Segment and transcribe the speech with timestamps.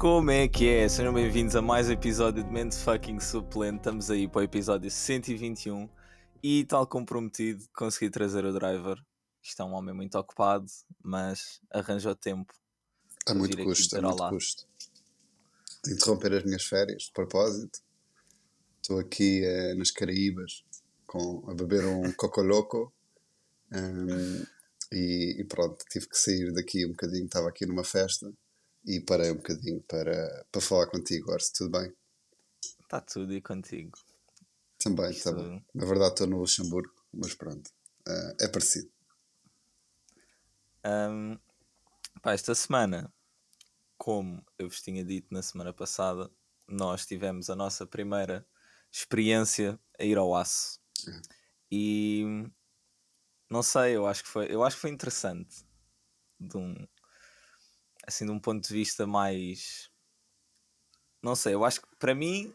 [0.00, 0.88] Como é que é?
[0.88, 3.80] Sejam bem-vindos a mais um episódio de Mente Fucking Suplente.
[3.80, 5.90] Estamos aí para o episódio 121
[6.42, 8.96] e, tal como prometido, consegui trazer o driver.
[9.42, 10.64] Isto é um homem muito ocupado,
[11.04, 12.50] mas arranjou tempo.
[13.26, 14.66] A muito custo, a muito custo.
[15.86, 17.80] Interromper as minhas férias, de propósito.
[18.80, 20.64] Estou aqui eh, nas Caraíbas
[21.06, 22.90] com, a beber um Coco Loco.
[23.70, 24.46] Um,
[24.90, 27.26] e, e, pronto, tive que sair daqui um bocadinho.
[27.26, 28.32] Estava aqui numa festa
[28.84, 31.52] e parei um bocadinho para, para falar contigo, Orso.
[31.54, 31.92] Tudo bem?
[32.82, 33.98] Está tudo e contigo.
[34.78, 35.64] Também, está bem.
[35.74, 37.68] Na verdade estou no Luxemburgo, mas pronto,
[38.08, 38.90] uh, é parecido.
[40.84, 41.38] Um,
[42.22, 43.12] pá, esta semana,
[43.98, 46.30] como eu vos tinha dito na semana passada,
[46.66, 48.46] nós tivemos a nossa primeira
[48.90, 50.80] experiência a ir ao aço.
[51.06, 51.20] É.
[51.70, 52.24] E
[53.48, 55.64] não sei, eu acho que foi, eu acho que foi interessante
[56.38, 56.74] de um
[58.10, 59.90] assim de um ponto de vista mais
[61.22, 62.54] não sei, eu acho que para mim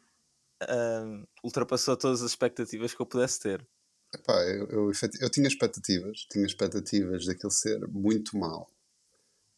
[0.63, 3.65] uh, ultrapassou todas as expectativas que eu pudesse ter.
[4.13, 8.69] Epá, eu, eu, eu, tinha expectativas, tinha expectativas daquele ser muito mal.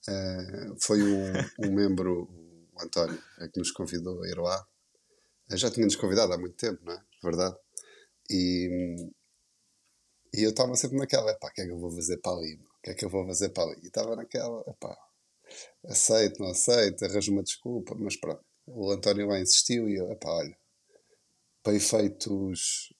[0.07, 1.33] Uh, foi um,
[1.67, 2.23] um membro,
[2.73, 4.67] o António, é que nos convidou a ir lá.
[5.51, 7.01] Já tinha-nos convidado há muito tempo, não é?
[7.23, 7.55] Verdade.
[8.29, 9.09] E,
[10.33, 12.55] e eu estava sempre naquela, epá, o que é que eu vou fazer para ali?
[12.55, 13.79] O que é que eu vou fazer para ali?
[13.83, 14.97] E estava naquela, epá,
[15.85, 18.43] aceito, não aceito, arranjo uma desculpa, mas pronto.
[18.65, 20.57] O António lá insistiu e eu, epá, olha,
[21.63, 22.93] para efeitos,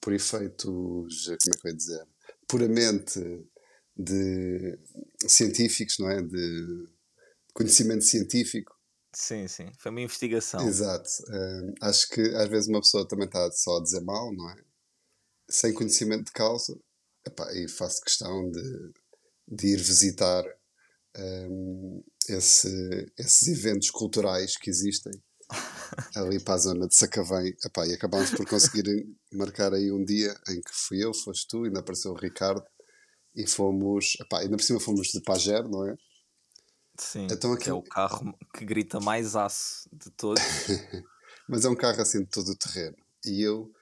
[0.00, 2.06] por efeitos, como é que eu ia dizer,
[2.46, 3.20] puramente
[3.96, 4.78] de
[5.26, 6.22] científicos, não é?
[6.22, 6.88] De
[7.52, 8.72] conhecimento científico.
[9.12, 10.66] Sim, sim, foi uma investigação.
[10.66, 11.08] Exato.
[11.28, 14.56] Uh, acho que às vezes uma pessoa também está só a dizer mal, não é?
[15.50, 16.78] Sem conhecimento de causa.
[17.26, 18.92] Epá, e faço questão de,
[19.48, 20.44] de ir visitar
[21.18, 25.12] um, esse, esses eventos culturais que existem
[26.14, 27.54] ali para a zona de Sacavém.
[27.64, 31.64] Epá, e acabámos por conseguir marcar aí um dia em que fui eu, foste tu,
[31.64, 32.64] ainda apareceu o Ricardo
[33.34, 35.96] e fomos, epá, ainda por cima fomos de Pajer, não é?
[36.98, 37.70] Sim, então, aqui...
[37.70, 40.42] é o carro que grita mais aço de todos.
[41.48, 42.96] Mas é um carro assim de todo o terreno.
[43.24, 43.72] E eu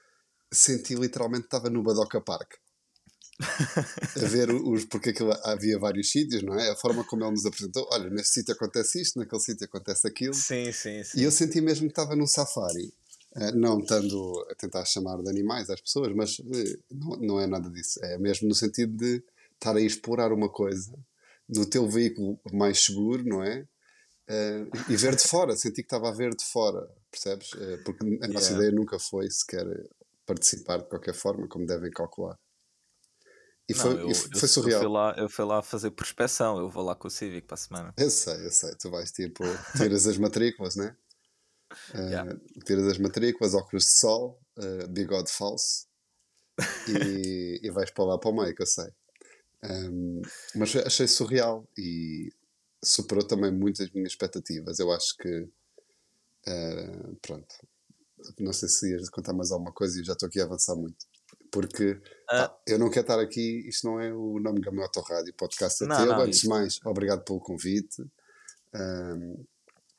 [0.53, 2.53] senti literalmente que estava no Badoca Park
[3.39, 6.71] a ver os, porque aquilo, havia vários sítios, não é?
[6.71, 10.33] A forma como ele nos apresentou, olha, neste sítio acontece isto, naquele sítio acontece aquilo.
[10.33, 11.19] Sim, sim, sim.
[11.19, 12.93] E eu senti mesmo que estava num safari.
[13.35, 17.45] Uh, não estando a tentar chamar de animais às pessoas, mas uh, não, não é
[17.45, 18.03] nada disso.
[18.03, 19.23] É mesmo no sentido de
[19.53, 20.91] estar a explorar uma coisa
[21.47, 23.67] no teu veículo mais seguro, não é?
[24.27, 27.51] Uh, e ver de fora, senti que estava a ver de fora, percebes?
[27.85, 28.55] porque a nossa yeah.
[28.55, 29.65] ideia nunca foi sequer
[30.25, 32.37] participar de qualquer forma, como devem calcular.
[33.69, 34.81] E foi, não, eu, e foi surreal.
[34.81, 37.55] Eu fui, lá, eu fui lá fazer prospeção, eu vou lá com o Civic para
[37.55, 37.93] a semana.
[37.97, 38.73] Eu sei, eu sei.
[38.75, 39.43] Tu vais tipo,
[39.75, 40.95] tiras as matrículas, né?
[41.93, 42.39] Uh, yeah.
[42.65, 45.85] Tiras as matrículas, óculos de sol, uh, bigode falso
[46.87, 48.89] e, e vais para lá para o meio, que eu sei.
[49.63, 50.21] Um,
[50.55, 52.31] mas achei surreal e
[52.83, 54.79] superou também muitas minhas expectativas.
[54.79, 55.41] Eu acho que.
[56.47, 57.53] Uh, pronto.
[58.39, 61.05] Não sei se ias contar mais alguma coisa e já estou aqui a avançar muito.
[61.59, 62.49] Porque ah.
[62.49, 65.83] pá, eu não quero estar aqui, isto não é o nome da minha Rádio Podcast
[65.83, 66.05] é não, teu.
[66.05, 68.03] Não, Antes de mais, obrigado pelo convite.
[68.75, 69.43] Um,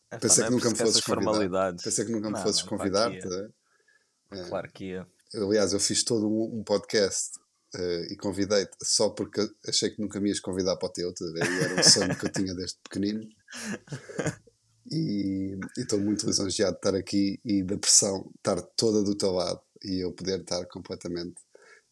[0.08, 1.74] é, pensei, que nunca me fosses convidar.
[1.82, 3.10] pensei que nunca me fosses convidar.
[3.10, 4.44] Claro que, ia.
[4.48, 5.06] claro que ia.
[5.34, 7.38] Aliás, eu fiz todo um, um podcast
[7.74, 11.10] uh, e convidei-te só porque achei que nunca me ias convidar para o teu.
[11.10, 13.26] E era um sonho que eu tinha desde pequenino.
[14.90, 19.60] E estou muito lisonjeado de estar aqui e da pressão estar toda do teu lado
[19.84, 21.34] e eu poder estar completamente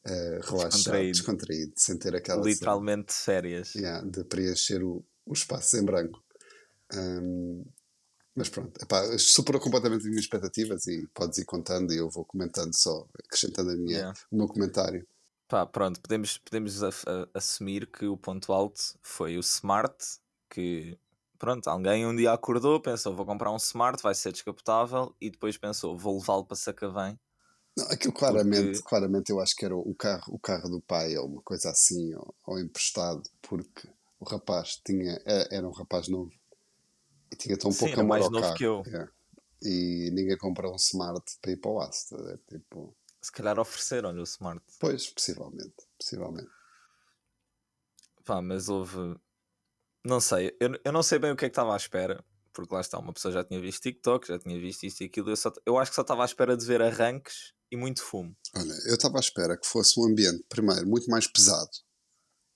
[0.07, 1.13] uh, relaxado, descontraído.
[1.13, 2.43] descontraído, sem ter aquela.
[2.43, 3.75] Literalmente cena, férias.
[3.75, 6.23] Yeah, de preencher o, o espaço em branco.
[6.95, 7.65] Um,
[8.35, 12.25] mas pronto, epá, superou completamente as minhas expectativas e podes ir contando e eu vou
[12.25, 14.19] comentando só, acrescentando a minha, yeah.
[14.31, 15.07] o meu comentário.
[15.49, 19.97] Pá, pronto, podemos, podemos a, a, assumir que o ponto alto foi o Smart,
[20.51, 20.99] que
[21.39, 25.57] pronto, alguém um dia acordou, pensou vou comprar um Smart, vai ser descapotável e depois
[25.57, 27.19] pensou vou levá-lo para Sacavém
[27.77, 28.89] não, aquilo claramente, porque...
[28.89, 32.15] claramente eu acho que era o carro, o carro do pai ou uma coisa assim,
[32.15, 33.89] ou, ou emprestado, porque
[34.19, 36.33] o rapaz tinha, é, era um rapaz novo
[37.31, 38.55] e tinha tão pouco amor ao carro.
[38.55, 38.83] Que eu.
[38.87, 39.09] É.
[39.63, 42.17] E ninguém comprou um Smart para ir para o aço.
[42.17, 42.97] É, tipo...
[43.21, 44.63] Se calhar ofereceram-lhe o Smart.
[44.79, 46.51] Pois, possivelmente, possivelmente.
[48.25, 49.17] Pá, mas houve.
[50.05, 52.73] Não sei, eu, eu não sei bem o que é que estava à espera, porque
[52.73, 55.31] lá está, uma pessoa já tinha visto TikTok, já tinha visto isto e aquilo.
[55.31, 58.37] Eu, só, eu acho que só estava à espera de ver arranques e muito fumo.
[58.55, 61.71] Olha, eu estava à espera que fosse um ambiente, primeiro, muito mais pesado.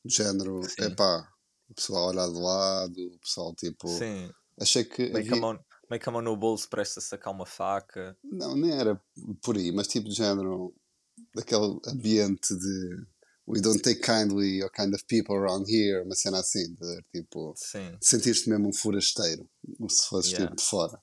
[0.04, 1.28] Do género, é pá,
[1.68, 3.88] o pessoal olhar de lado, o pessoal tipo.
[3.88, 4.30] Sim.
[4.58, 5.10] Achei que.
[5.10, 5.34] Bem havia...
[5.34, 8.16] a mão, meio a mão no bolso presta a sacar uma faca.
[8.24, 9.00] Não, nem era
[9.42, 10.74] por aí, mas tipo de género,
[11.34, 13.06] daquele ambiente de
[13.46, 17.52] we don't take kindly your kind of people around here, uma cena assim, tá tipo,
[18.00, 19.48] sentir-te mesmo um forasteiro,
[19.88, 20.46] se fosse yeah.
[20.46, 21.02] tipo de fora.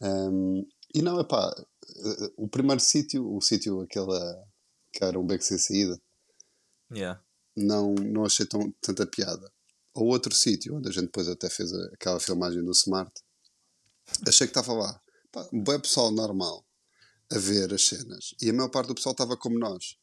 [0.00, 1.54] Um, e não, é pá,
[2.36, 4.18] o primeiro sítio, o sítio aquele
[4.92, 6.00] que era um beco sem saída,
[6.92, 7.20] yeah.
[7.56, 9.52] não, não achei tão, tanta piada.
[9.92, 13.12] Ou outro sítio, onde a gente depois até fez aquela filmagem do Smart,
[14.26, 15.00] achei que estava lá.
[15.32, 16.64] Pá, um bom pessoal normal
[17.30, 18.34] a ver as cenas.
[18.40, 19.96] E a maior parte do pessoal estava como nós,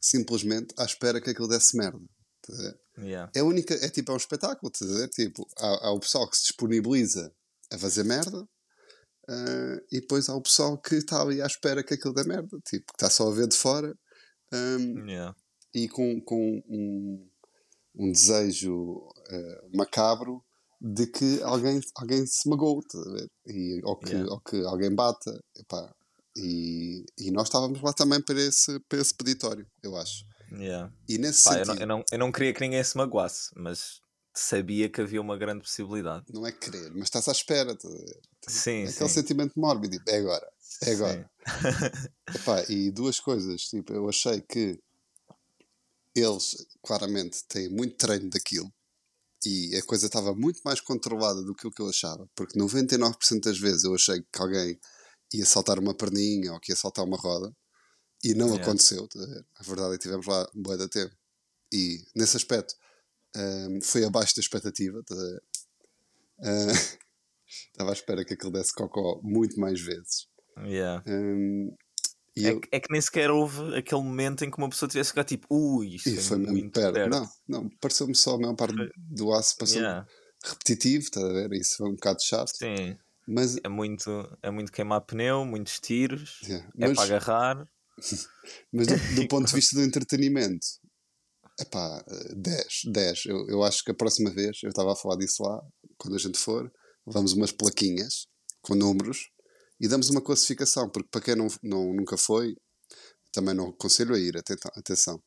[0.00, 2.04] simplesmente à espera que aquilo desse merda.
[2.42, 2.52] Tá
[2.98, 3.30] yeah.
[3.34, 6.44] É única, é tipo, é um espetáculo, tá tipo, há, há o pessoal que se
[6.44, 7.32] disponibiliza
[7.70, 8.48] a fazer merda
[9.28, 12.58] uh, e depois há o pessoal que está ali à espera que aquilo dê merda,
[12.64, 13.96] tipo, que está só a ver de fora
[14.52, 15.34] um, yeah.
[15.74, 17.28] e com, com um,
[17.96, 20.42] um desejo uh, macabro
[20.80, 22.98] de que alguém, alguém se magoou, tá
[23.46, 24.30] e, ou, que, yeah.
[24.30, 25.42] ou que alguém bata.
[25.56, 25.92] Epá,
[26.36, 30.24] e, e nós estávamos lá também para esse, para esse peditório, eu acho.
[30.52, 30.92] Yeah.
[31.08, 33.50] E nesse Pá, sentido, eu, não, eu, não, eu não queria que ninguém se magoasse,
[33.56, 34.00] mas
[34.34, 36.26] sabia que havia uma grande possibilidade.
[36.32, 37.74] Não é querer, mas estás à espera.
[37.74, 37.88] Tá,
[38.48, 38.94] sim, é sim.
[38.94, 40.52] aquele sentimento mórbido, é agora,
[40.82, 41.30] é agora.
[42.34, 44.78] Epá, e duas coisas, tipo, eu achei que
[46.14, 48.72] eles claramente têm muito treino daquilo
[49.44, 53.40] e a coisa estava muito mais controlada do que o que eu achava, porque 99%
[53.42, 54.78] das vezes eu achei que alguém
[55.32, 57.54] ia saltar uma perninha ou que ia saltar uma roda
[58.24, 58.62] e não yeah.
[58.62, 59.06] aconteceu.
[59.08, 59.20] Tá
[59.56, 61.14] a verdade é que tivemos lá um boa da tempo.
[61.72, 62.74] E nesse aspecto
[63.36, 65.02] um, foi abaixo da expectativa.
[66.38, 67.05] Uh,
[67.70, 70.26] estava à espera que aquilo desse cocó muito mais vezes.
[70.58, 71.02] Yeah.
[71.06, 71.74] Um,
[72.36, 72.60] é, eu...
[72.70, 75.96] é, que nem sequer houve aquele momento em que uma pessoa tivesse ficado tipo, ui,
[75.96, 76.94] isto e foi muito perto.
[76.94, 77.10] perto.
[77.10, 80.06] Não, não, pareceu-me só a maior parte do aço, passou yeah.
[80.44, 81.52] repetitivo, estás a ver?
[81.52, 82.56] Isso foi um bocado chato.
[82.56, 82.96] Sim.
[83.26, 83.56] Mas...
[83.64, 86.68] É, muito, é muito queimar pneu, muitos tiros, yeah.
[86.78, 87.68] é para agarrar.
[88.72, 90.66] Mas do, do ponto de vista do entretenimento,
[91.58, 92.04] é pá,
[92.36, 93.26] 10, 10.
[93.26, 95.62] Eu, eu acho que a próxima vez, eu estava a falar disso lá,
[95.96, 96.70] quando a gente for,
[97.06, 98.26] levamos umas plaquinhas
[98.60, 99.30] com números
[99.80, 102.56] e damos uma classificação, porque para quem não, não, nunca foi,
[103.32, 105.22] também não aconselho a ir, atenção.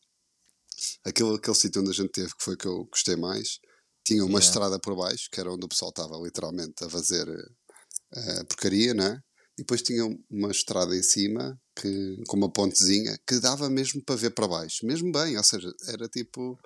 [1.03, 3.59] Aquele, aquele sítio onde a gente teve, que foi que eu gostei mais,
[4.03, 4.45] tinha uma yeah.
[4.45, 9.21] estrada por baixo, que era onde o pessoal estava literalmente a fazer uh, porcaria, né?
[9.57, 14.15] E depois tinha uma estrada em cima, que, com uma pontezinha, que dava mesmo para
[14.15, 16.57] ver para baixo, mesmo bem, ou seja, era tipo.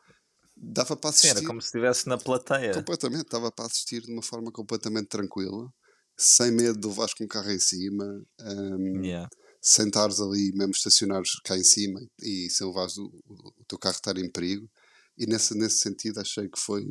[0.55, 1.29] Dava para assistir.
[1.29, 2.73] Sim, era como se estivesse na plateia.
[2.73, 5.71] Completamente, dava para assistir de uma forma completamente tranquila
[6.17, 8.05] sem medo de levares com o carro em cima,
[8.39, 9.29] um, yeah.
[9.61, 14.17] sentares ali, mesmo estacionares cá em cima e sem levares o, o, teu carro estar
[14.17, 14.69] em perigo.
[15.17, 16.85] E nesse, nesse sentido achei que foi,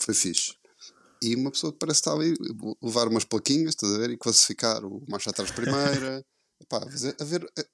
[0.00, 0.54] foi fixe.
[1.20, 2.34] E uma pessoa que parece estar ali,
[2.80, 4.10] levar umas plaquinhas, estás a ver?
[4.10, 6.24] E classificar o marcha atrás primeira,
[6.60, 7.64] epá, a ver, a,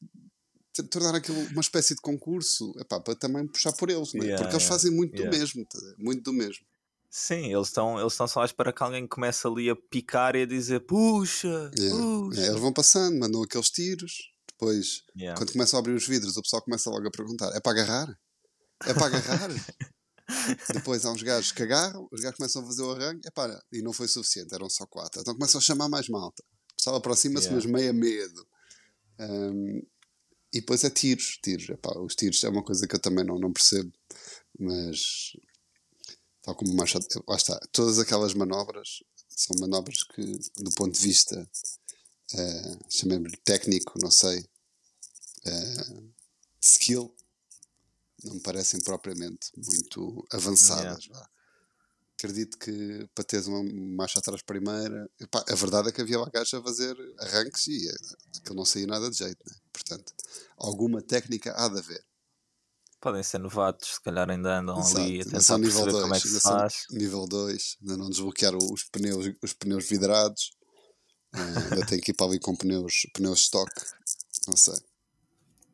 [0.82, 4.24] tornar aquilo uma espécie de concurso, epá, para também puxar por eles, né?
[4.24, 5.30] yeah, porque eles yeah, fazem muito yeah.
[5.30, 5.66] do mesmo,
[5.98, 6.64] muito do mesmo.
[7.10, 10.46] Sim, eles estão eles só à espera que alguém comece ali a picar e a
[10.46, 11.96] dizer puxa, yeah.
[11.96, 12.40] puxa.
[12.40, 15.38] Yeah, eles vão passando, mandam aqueles tiros, depois, yeah.
[15.38, 18.18] quando começam a abrir os vidros, o pessoal começa logo a perguntar: é para agarrar?
[18.84, 19.50] É para agarrar?
[20.72, 23.82] depois há uns gajos que agarram, os gajos começam a fazer o arranque, epá, e
[23.82, 25.20] não foi suficiente, eram só quatro.
[25.20, 26.42] Então começam a chamar mais malta.
[26.72, 28.46] O pessoal aproxima-se, mas meio a medo.
[29.20, 29.82] Um,
[30.54, 31.68] e depois é tiros, tiros.
[31.68, 33.92] Epá, os tiros é uma coisa que eu também não, não percebo,
[34.58, 35.32] mas
[36.42, 40.22] tal como mais lá está, todas aquelas manobras são manobras que,
[40.58, 41.50] do ponto de vista
[42.34, 46.14] uh, chamemos-lhe técnico, não sei, uh,
[46.60, 47.12] skill,
[48.22, 51.04] não me parecem propriamente muito avançadas.
[51.04, 51.30] Yeah.
[52.16, 53.62] Acredito que para teres uma
[53.96, 57.88] marcha atrás primeira, epá, a verdade é que havia lá gajos a fazer arranques e
[58.38, 59.56] aquilo não saía nada de jeito, né?
[59.74, 60.14] Portanto,
[60.56, 62.04] alguma técnica há de haver
[63.04, 65.00] podem ser novatos, se calhar ainda andam Exato.
[65.00, 66.86] ali a tentar perceber dois, como é que se faz.
[66.90, 70.52] Nível 2, ainda não desbloquearam os pneus, os pneus vidrados,
[71.34, 73.70] uh, ainda tem que ir para ali com pneus, pneus stock,
[74.48, 74.76] não sei.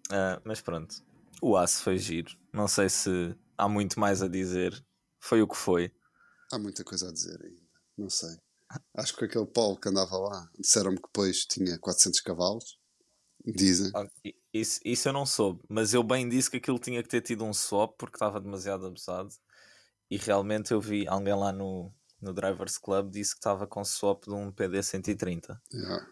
[0.08, 0.92] Uh, mas pronto,
[1.40, 2.36] o aço foi giro.
[2.52, 4.84] Não sei se há muito mais a dizer.
[5.20, 5.92] Foi o que foi.
[6.52, 7.62] Há muita coisa a dizer ainda,
[7.96, 8.36] não sei.
[8.96, 12.79] Acho que aquele Paulo que andava lá disseram-me que depois tinha 400 cavalos.
[13.44, 13.90] Dizem.
[13.94, 14.06] Ah,
[14.52, 17.44] isso, isso eu não soube, mas eu bem disse que aquilo tinha que ter tido
[17.44, 19.30] um swap porque estava demasiado abusado.
[20.10, 24.24] E realmente eu vi alguém lá no, no Drivers Club disse que estava com swap
[24.24, 25.60] de um PD 130.
[25.72, 26.06] Yeah.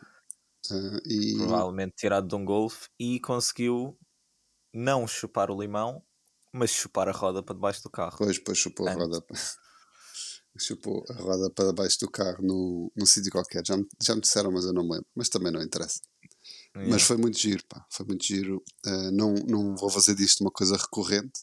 [0.71, 1.37] Uh, e...
[1.37, 3.99] Provavelmente tirado de um Golf e conseguiu
[4.73, 6.03] não chupar o limão,
[6.53, 8.17] mas chupar a roda para debaixo do carro.
[8.19, 9.25] Pois, pois chupou a roda.
[10.59, 13.63] chupou a roda para baixo do carro num, num sítio qualquer.
[13.67, 15.07] Já me, já me disseram, mas eu não me lembro.
[15.15, 16.01] Mas também não interessa.
[16.79, 16.93] Yeah.
[16.93, 17.85] Mas foi muito giro, pá.
[17.91, 18.63] Foi muito giro.
[18.87, 21.41] Uh, não, não vou fazer disto uma coisa recorrente,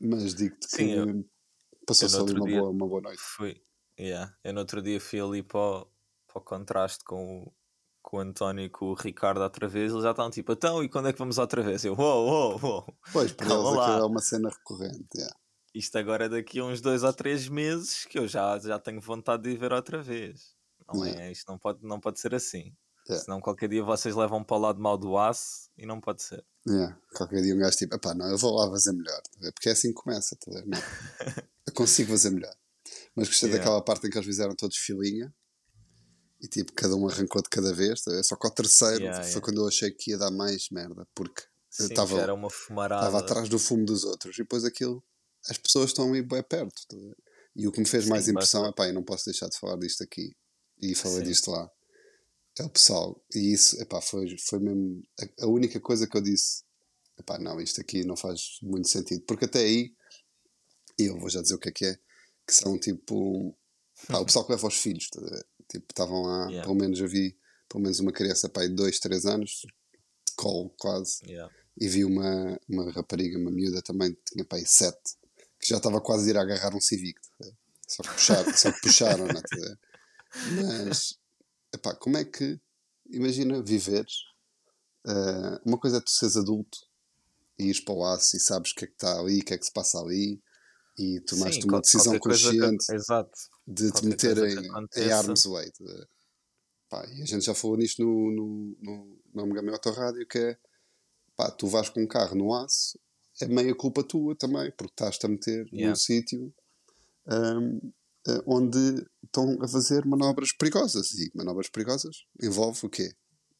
[0.00, 1.24] mas digo-te que eu,
[1.86, 3.20] passou-se ali uma boa, uma boa noite.
[3.20, 3.62] Fui,
[3.98, 4.34] yeah.
[4.44, 5.86] Eu no outro dia fui ali para o,
[6.26, 7.52] para o contraste com o,
[8.02, 9.90] com o António e com o Ricardo outra vez.
[9.92, 11.84] Eles já estavam tipo, então, e quando é que vamos outra vez?
[11.84, 12.98] Eu, uou, uou, uou.
[13.12, 15.34] Pois, para eles aquilo é uma cena recorrente, yeah.
[15.74, 19.00] Isto agora é daqui a uns dois ou três meses que eu já, já tenho
[19.00, 20.56] vontade de ir ver outra vez.
[20.86, 21.24] Não yeah.
[21.24, 21.32] é?
[21.32, 22.74] Isto não pode, não pode ser assim.
[23.08, 23.24] Yeah.
[23.24, 26.44] Senão qualquer dia vocês levam para o lado mal do aço e não pode ser.
[26.66, 26.98] Yeah.
[27.14, 29.20] Qualquer dia um gajo tipo, pá, não, eu vou lá fazer melhor.
[29.22, 30.78] Tá Porque é assim que começa, tá não.
[31.66, 32.54] eu consigo fazer melhor.
[33.14, 33.64] Mas gostei yeah.
[33.64, 35.34] daquela parte em que eles fizeram todos filinha
[36.40, 38.02] e tipo, cada um arrancou de cada vez.
[38.02, 41.06] Tá Só que ao terceiro yeah, foi quando eu achei que ia dar mais merda.
[41.14, 41.42] Porque
[42.98, 45.02] estava atrás do fumo dos outros e depois aquilo
[45.48, 46.86] as pessoas estão aí bem perto.
[46.88, 46.96] Tá
[47.56, 49.58] e o que me fez Sim, mais impressão é pá, eu não posso deixar de
[49.58, 50.36] falar disto aqui
[50.80, 51.24] e falei Sim.
[51.24, 51.68] disto lá.
[52.58, 53.20] É o pessoal.
[53.34, 56.62] E isso, epá, foi, foi mesmo a, a única coisa que eu disse.
[57.18, 59.22] Epá, não, isto aqui não faz muito sentido.
[59.22, 59.92] Porque até aí,
[60.98, 61.98] e eu vou já dizer o que é que é,
[62.46, 63.56] que são tipo.
[64.06, 65.20] Pá, o pessoal que leva os filhos, tá
[65.68, 66.62] tipo, estavam lá, yeah.
[66.62, 67.36] pelo menos eu vi
[67.68, 69.50] pelo menos uma criança pá, de 2, 3 anos,
[70.26, 71.52] de colo quase, yeah.
[71.76, 74.96] e vi uma, uma rapariga, uma miúda também, tinha pai 7,
[75.60, 77.20] que já estava quase a ir a agarrar um Civic.
[77.86, 79.76] Só que, puxaram, só que puxaram, não é?
[80.86, 81.18] Mas,
[81.74, 82.60] epá, como é que,
[83.10, 84.14] imagina viveres,
[85.06, 86.78] uh, uma coisa é tu seres adulto
[87.58, 89.54] e ires para o aço e sabes o que é que está ali, o que
[89.54, 90.40] é que se passa ali,
[90.98, 94.56] e tomaste Sim, uma decisão consciente que, de te meterem
[94.96, 95.70] em arm's way.
[96.88, 100.58] Pá, e a gente já falou nisto no, no, no, no Omega Autorádio, que é
[101.36, 102.98] pá, tu vais com um carro no aço
[103.40, 105.88] é meia culpa tua também, porque estás-te a meter yeah.
[105.88, 106.52] num sítio
[107.26, 107.92] um,
[108.46, 108.78] onde
[109.24, 111.12] estão a fazer manobras perigosas.
[111.12, 113.12] E manobras perigosas envolve o quê?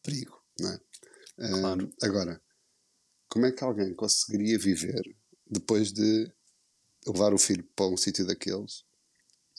[0.02, 0.80] Perigo, não é?
[1.36, 1.84] Claro.
[1.84, 2.42] Um, agora,
[3.28, 5.02] como é que alguém conseguiria viver
[5.46, 6.30] depois de
[7.06, 8.84] levar o filho para um sítio daqueles,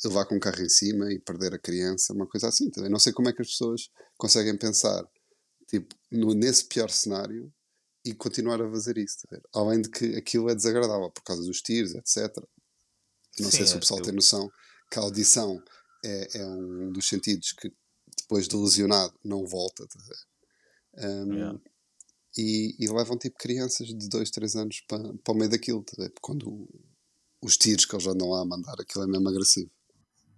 [0.03, 2.69] levar com um carro em cima e perder a criança, uma coisa assim?
[2.69, 5.03] Também não sei como é que as pessoas conseguem pensar
[5.67, 7.53] tipo, no, nesse pior cenário
[8.03, 9.27] e continuar a fazer isso.
[9.27, 12.35] Tá Além de que aquilo é desagradável por causa dos tiros, etc.
[13.39, 14.05] Não Sim, sei se o é, pessoal eu...
[14.05, 14.49] tem noção
[14.89, 15.61] que a audição
[16.03, 17.71] é, é, um dos sentidos que
[18.21, 19.85] depois de lesionado não volta.
[19.87, 19.99] Tá
[20.97, 21.59] um, yeah.
[22.37, 26.09] e, e, levam tipo crianças de 2, 3 anos para, para o meio daquilo, tá
[26.21, 26.67] quando
[27.41, 29.71] os tiros que eles andam lá a mandar, aquilo é mesmo agressivo.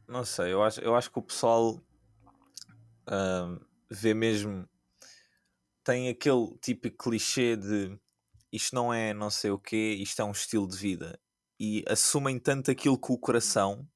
[0.08, 1.82] Não sei, eu acho, eu acho que o pessoal
[3.90, 4.68] vê mesmo
[5.84, 7.98] tem aquele típico clichê de
[8.52, 11.20] isto não é não sei o quê, isto é um estilo de vida.
[11.60, 13.88] E assumem tanto aquilo com o coração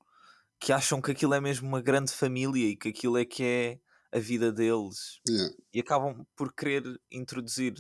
[0.60, 3.80] que acham que aquilo é mesmo uma grande família e que aquilo é que é
[4.12, 5.20] a vida deles.
[5.28, 5.54] Yeah.
[5.74, 7.74] E acabam por querer introduzir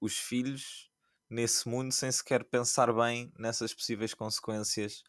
[0.00, 0.90] os filhos
[1.28, 5.02] nesse mundo sem sequer pensar bem nessas possíveis consequências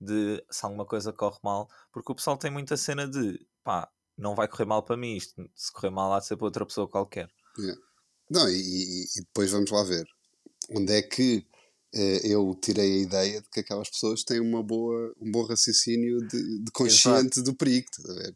[0.00, 4.34] de se alguma coisa corre mal, porque o pessoal tem muita cena de pá, não
[4.34, 6.88] vai correr mal para mim isto, se correr mal há de ser para outra pessoa
[6.88, 7.28] qualquer.
[7.58, 7.80] Yeah.
[8.30, 10.06] Não, e, e, depois vamos lá ver
[10.70, 11.46] onde é que
[12.24, 16.64] eu tirei a ideia de que aquelas pessoas têm uma boa, um bom raciocínio de,
[16.64, 17.42] de consciente Exato.
[17.42, 17.86] do perigo.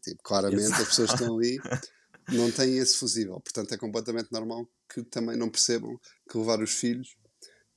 [0.02, 0.82] Tipo, claramente Exato.
[0.82, 1.58] as pessoas que estão ali
[2.30, 3.40] não têm esse fusível.
[3.40, 5.98] Portanto, é completamente normal que também não percebam
[6.30, 7.16] que levar os filhos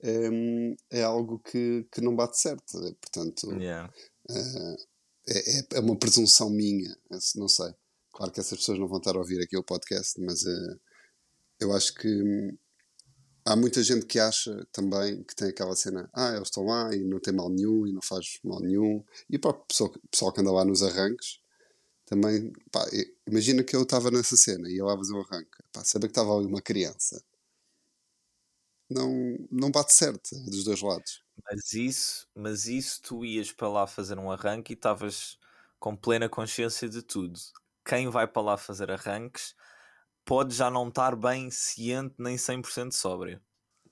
[0.04, 2.80] é, é algo que, que não bate certo.
[3.02, 3.92] Portanto, yeah.
[4.30, 4.76] uh,
[5.28, 6.96] é, é uma presunção minha.
[7.36, 7.74] Não sei.
[8.12, 10.44] Claro que essas pessoas não vão estar a ouvir aqui o podcast, mas.
[10.44, 10.80] Uh,
[11.60, 12.58] eu acho que hum,
[13.46, 17.04] há muita gente que acha também que tem aquela cena, ah, eles estão lá e
[17.04, 19.04] não tem mal nenhum e não faz mal nenhum.
[19.30, 21.40] E o pessoal, pessoal que anda lá nos arranques,
[22.06, 22.86] também, pá,
[23.28, 26.12] imagina que eu estava nessa cena e ia lá fazer um arranque, pá, saber que
[26.12, 27.24] estava ali uma criança.
[28.90, 31.24] Não, não bate certo dos dois lados.
[31.50, 35.38] Mas isso, mas isso tu ias para lá fazer um arranque e estavas
[35.80, 37.40] com plena consciência de tudo.
[37.86, 39.56] Quem vai para lá fazer arranques
[40.32, 43.42] pode já não estar bem ciente nem 100% sóbrio.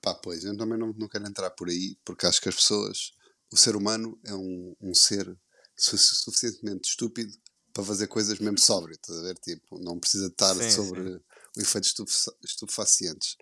[0.00, 3.12] Pá, pois, eu também não, não quero entrar por aí, porque acho que as pessoas,
[3.52, 5.38] o ser humano é um, um ser
[5.76, 7.30] su suficientemente estúpido
[7.74, 9.34] para fazer coisas mesmo sóbrio, estás a ver?
[9.34, 11.20] Tipo, não precisa estar sim, sobre sim.
[11.58, 13.36] o efeito estupefa estupefacientes.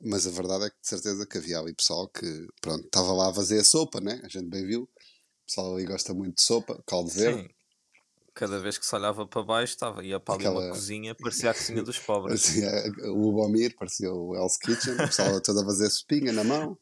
[0.00, 3.30] Mas a verdade é que de certeza que havia ali pessoal que, pronto, estava lá
[3.30, 4.20] a fazer a sopa, né?
[4.24, 4.82] A gente bem viu.
[4.82, 7.42] O pessoal ali gosta muito de sopa, caldo verde.
[7.42, 7.59] Sim
[8.34, 10.66] cada vez que se olhava para baixo, estava, ia para ali Aquela...
[10.66, 12.42] uma cozinha, parecia a cozinha dos pobres.
[12.42, 16.78] Parecia o Ubomir, parecia o Hell's Kitchen, o pessoal todo a fazer sopinha na mão.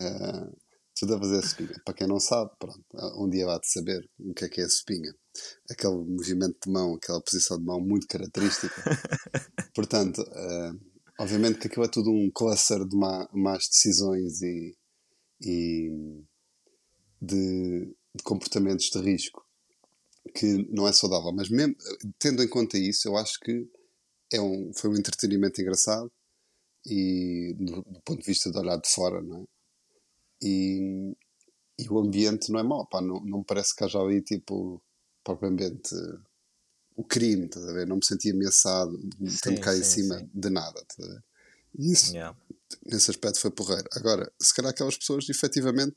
[0.00, 0.56] Uh,
[0.98, 1.80] Tudo a fazer spinga.
[1.84, 2.82] Para quem não sabe, pronto,
[3.16, 5.14] um dia vai-te saber o que é que é spinga.
[5.70, 8.74] Aquele movimento de mão, aquela posição de mão muito característica.
[9.74, 10.80] Portanto, uh,
[11.20, 14.76] obviamente que aquilo é tudo um cluster de má, más decisões e,
[15.40, 15.90] e
[17.22, 19.47] de, de comportamentos de risco
[20.28, 21.32] que não é saudável.
[21.32, 21.74] Mas mesmo
[22.18, 23.68] tendo em conta isso, eu acho que
[24.32, 26.10] é um, foi um entretenimento engraçado
[26.86, 29.44] e do, do, ponto de vista de olhar de fora, não é?
[30.40, 31.16] E,
[31.78, 34.80] e o ambiente não é mau, pá, não, não me parece que haja ali tipo
[35.24, 35.94] propriamente
[36.96, 37.86] o crime, estás a ver?
[37.86, 40.30] Não me senti ameaçado de tanto cá em cima sim.
[40.32, 41.24] de nada, estás a ver?
[41.78, 42.36] E isso, yeah.
[42.86, 43.88] nesse aspecto, foi porreiro.
[43.92, 45.96] Agora, se calhar aquelas pessoas efetivamente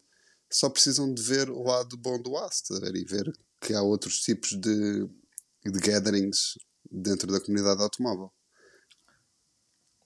[0.52, 2.64] só precisam de ver o lado bom do aço?
[2.74, 5.08] E ver que há outros tipos de,
[5.66, 6.58] de gatherings
[6.90, 8.32] dentro da comunidade automóvel.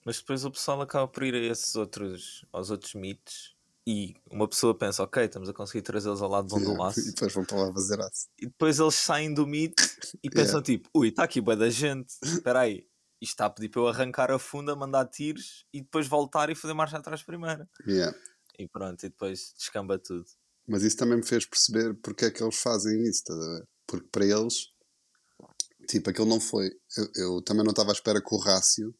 [0.04, 4.48] Mas depois o pessoal acaba por ir a esses outros, aos outros mitos e uma
[4.48, 7.00] pessoa pensa, ok, estamos a conseguir trazê-los ao lado bom yeah, do laço.
[7.08, 8.28] E depois vão para lá fazer aço.
[8.38, 9.82] E depois eles saem do mito
[10.22, 10.64] e pensam yeah.
[10.64, 12.86] tipo, ui, está aqui boa da gente, espera aí,
[13.20, 16.54] isto está a pedir para eu arrancar a funda, mandar tiros e depois voltar e
[16.54, 17.66] fazer marcha atrás primeiro.
[17.86, 18.16] Yeah.
[18.58, 20.26] E pronto, e depois descamba tudo.
[20.66, 23.68] Mas isso também me fez perceber porque é que eles fazem isso, estás a ver?
[23.86, 24.68] Porque para eles,
[25.88, 26.70] tipo, aquilo não foi.
[26.96, 28.94] Eu, eu também não estava à espera que o rácio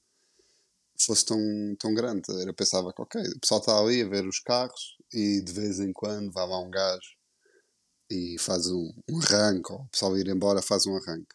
[1.04, 1.38] fosse tão,
[1.78, 2.22] tão grande.
[2.28, 5.80] Eu pensava que, ok, o pessoal está ali a ver os carros e de vez
[5.80, 7.16] em quando vai lá um gajo
[8.10, 11.34] e faz um, um arranque, ou o pessoal ir embora faz um arranque.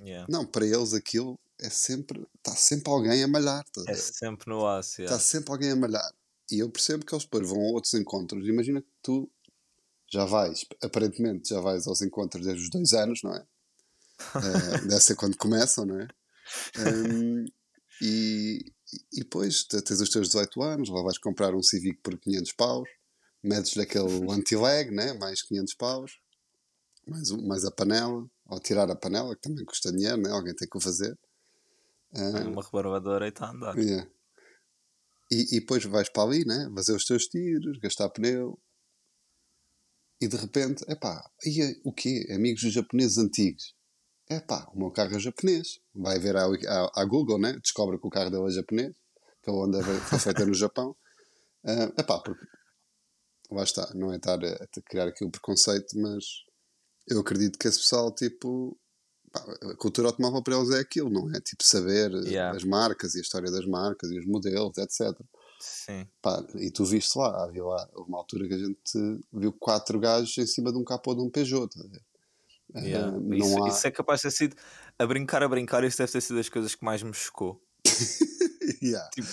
[0.00, 0.26] Yeah.
[0.30, 2.24] Não, para eles aquilo é sempre.
[2.36, 3.64] Está sempre alguém a malhar.
[3.72, 5.02] Tá é sempre no aço.
[5.02, 6.12] Está sempre alguém a malhar.
[6.50, 8.46] E eu percebo que eles depois vão a outros encontros.
[8.46, 9.30] Imagina que tu
[10.10, 13.46] já vais, aparentemente já vais aos encontros desde os dois anos, não é?
[14.20, 16.08] uh, deve ser quando começam, não é?
[16.78, 17.44] Um,
[18.00, 18.72] e,
[19.12, 22.88] e depois tens os teus 18 anos, lá vais comprar um Civic por 500 paus,
[23.42, 25.12] metes-lhe aquele anti-lag, né?
[25.14, 26.12] mais 500 paus,
[27.06, 30.30] mais, mais a panela, ou tirar a panela, que também custa dinheiro, né?
[30.30, 31.18] alguém tem que o fazer.
[32.14, 33.76] Uh, uma rebarbadora e está a andar.
[33.76, 34.08] Yeah.
[35.30, 36.70] E, e depois vais para ali, né?
[36.74, 38.58] fazer os teus tiros, gastar pneu,
[40.20, 42.26] e de repente, epá, e o quê?
[42.34, 43.74] Amigos dos japoneses antigos.
[44.28, 45.78] Epá, o meu carro é japonês.
[45.94, 47.56] Vai ver à, Google, né?
[47.62, 48.94] descobre que o carro dele é japonês,
[49.42, 50.96] que a onda foi feita no Japão.
[51.64, 52.44] Uh, epá, porque
[53.50, 56.24] lá está, não é estar a, a criar aqui o preconceito, mas
[57.06, 58.76] eu acredito que esse pessoal, tipo,
[59.34, 61.40] a cultura automóvel para eles é aquilo, não é?
[61.40, 62.56] Tipo, saber yeah.
[62.56, 65.18] as marcas e a história das marcas e os modelos, etc.
[65.60, 66.06] Sim.
[66.22, 70.36] Pá, e tu viste lá, havia lá uma altura que a gente viu quatro gajos
[70.38, 71.68] em cima de um capô de um Peugeot.
[71.68, 73.16] Tá yeah.
[73.16, 73.68] uh, isso, há...
[73.68, 74.56] isso, é capaz de ter sido
[74.98, 75.82] a brincar, a brincar.
[75.84, 77.60] Isso deve ter sido das coisas que mais me chocou.
[78.82, 79.08] yeah.
[79.10, 79.28] tipo,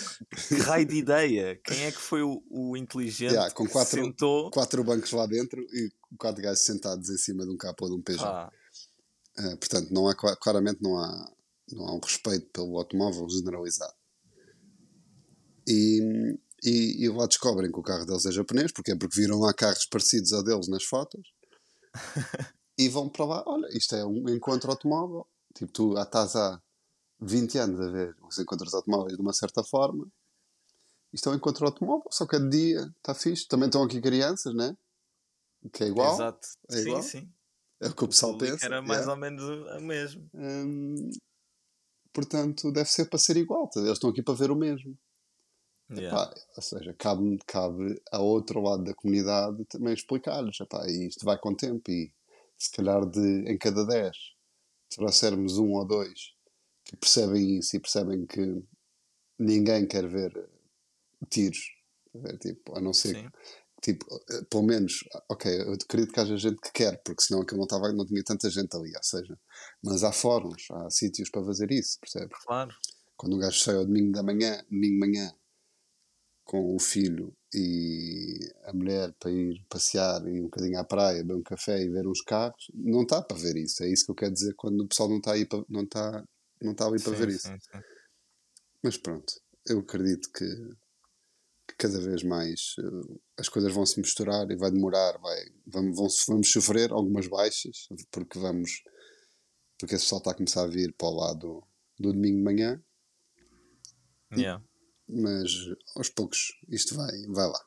[0.48, 1.60] que raio de ideia?
[1.64, 4.50] Quem é que foi o, o inteligente yeah, com quatro, sentou...
[4.52, 8.02] quatro bancos lá dentro e quatro gajos sentados em cima de um capô de um
[8.02, 8.26] Peugeot?
[8.26, 8.52] Ah.
[9.38, 11.32] Uh, portanto, não há, claramente não há,
[11.72, 13.94] não há um respeito pelo automóvel generalizado.
[15.68, 19.40] E, e, e, lá descobrem que o carro deles é japonês, porque é porque viram
[19.40, 21.34] lá carros parecidos a deles nas fotos.
[22.78, 25.28] e vão para lá, olha, isto é um encontro automóvel.
[25.54, 26.62] Tipo, tu estás há
[27.20, 30.08] 20 anos a ver os encontros automóveis de uma certa forma.
[31.14, 33.48] Isto é um encontro automóvel, só que é de dia, está fixe.
[33.48, 34.76] Também estão aqui crianças, né?
[35.72, 36.14] Que é igual.
[36.14, 36.48] Exato.
[36.70, 37.02] É igual.
[37.02, 37.34] Sim, sim.
[37.82, 38.66] É o que o pessoal pensa.
[38.66, 39.12] Era mais yeah.
[39.12, 40.30] ou menos o mesmo.
[40.34, 41.10] Hum,
[42.14, 43.70] portanto, deve ser para ser igual.
[43.76, 44.98] Eles estão aqui para ver o mesmo.
[45.92, 46.08] Yeah.
[46.08, 50.58] Epá, ou seja, cabe, cabe a outro lado da comunidade também explicar-lhes.
[50.88, 51.92] E isto vai com tempo.
[51.92, 52.12] E
[52.58, 54.16] se calhar de, em cada 10
[54.90, 56.34] trouxermos um ou dois
[56.86, 58.64] que percebem isso e percebem que
[59.38, 60.50] ninguém quer ver
[61.30, 61.74] tiros.
[62.40, 63.30] Tipo, a não ser Sim.
[63.86, 67.60] Tipo, eh, pelo menos, ok, eu acredito que haja gente que quer, porque senão aquilo
[67.60, 69.38] não, estava, não tinha tanta gente ali, ou seja,
[69.84, 72.36] mas há fóruns, há sítios para fazer isso, percebes?
[72.46, 72.74] Claro.
[73.16, 75.34] Quando um gajo sai ao domingo da manhã, domingo de manhã,
[76.44, 81.36] com o filho e a mulher para ir passear e um bocadinho à praia, beber
[81.36, 83.84] um café e ver uns carros, não está para ver isso.
[83.84, 86.24] É isso que eu quero dizer quando o pessoal não está aí para, não está,
[86.62, 87.48] não está ali para sim, ver isso.
[87.48, 87.80] Sim, sim.
[88.84, 89.34] Mas pronto,
[89.68, 90.46] eu acredito que,
[91.78, 96.26] cada vez mais uh, as coisas vão se misturar e vai demorar, vai, vamos, vamos,
[96.28, 98.82] vamos sofrer algumas baixas, porque vamos
[99.78, 101.68] porque esse pessoal está a começar a vir para o lado
[102.00, 102.84] do domingo de manhã.
[104.32, 104.64] Yeah
[105.08, 105.52] mas
[105.96, 107.66] aos poucos isto vai, vai lá.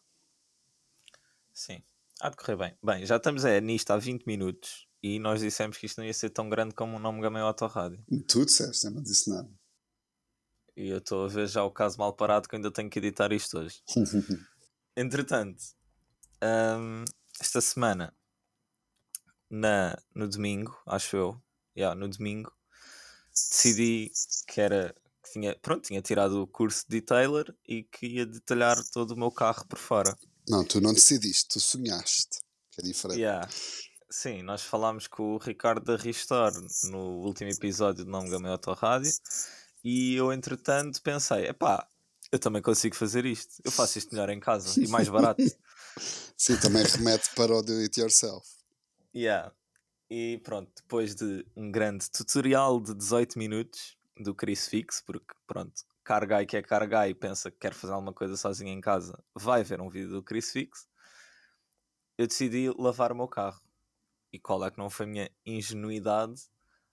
[1.52, 1.82] Sim,
[2.20, 2.78] há de correr bem.
[2.82, 6.14] Bem, já estamos é, nisto há 20 minutos e nós dissemos que isto não ia
[6.14, 8.04] ser tão grande como o nome Gamay Autorádio.
[8.26, 9.50] Tu disseste, eu não disse nada.
[10.78, 13.32] E eu estou a ver já o caso mal parado que ainda tenho que editar
[13.32, 13.82] isto hoje.
[14.96, 15.62] Entretanto,
[16.42, 17.04] Um,
[17.40, 18.14] esta semana,
[19.50, 21.42] na, no domingo, acho eu,
[21.76, 22.52] yeah, no domingo,
[23.32, 24.12] decidi
[24.46, 28.76] que era que tinha, pronto, tinha tirado o curso de detailer e que ia detalhar
[28.92, 30.16] todo o meu carro por fora.
[30.48, 33.20] Não, tu não decidiste, tu sonhaste, que é diferente.
[33.20, 33.48] Yeah.
[34.10, 38.56] Sim, nós falámos com o Ricardo da Restore no último episódio de Não Me Gamei
[38.76, 39.12] Rádio
[39.84, 41.86] e eu entretanto pensei, epá,
[42.30, 45.42] eu também consigo fazer isto, eu faço isto melhor em casa e mais barato.
[46.36, 48.46] Sim, também remete para o do it yourself.
[49.14, 49.52] Yeah.
[50.10, 55.84] E pronto, depois de um grande tutorial de 18 minutos do Chris Fix, porque pronto,
[56.04, 59.80] cargai que é cargai pensa que quer fazer alguma coisa sozinho em casa, vai ver
[59.80, 60.88] um vídeo do Chris Fix.
[62.16, 63.60] Eu decidi lavar o meu carro.
[64.32, 66.42] E qual é que não foi a minha ingenuidade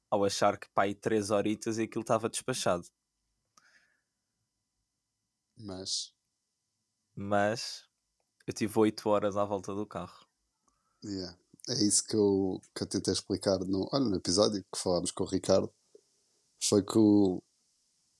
[0.09, 2.87] ao achar que pai três horitas e aquilo estava despachado.
[5.57, 6.13] Mas.
[7.15, 7.87] Mas
[8.45, 10.25] eu tive 8 horas à volta do carro.
[11.03, 11.37] Yeah.
[11.69, 15.23] É isso que eu, que eu tentei explicar no, olha, no episódio que falámos com
[15.23, 15.73] o Ricardo.
[16.63, 17.41] Foi que o,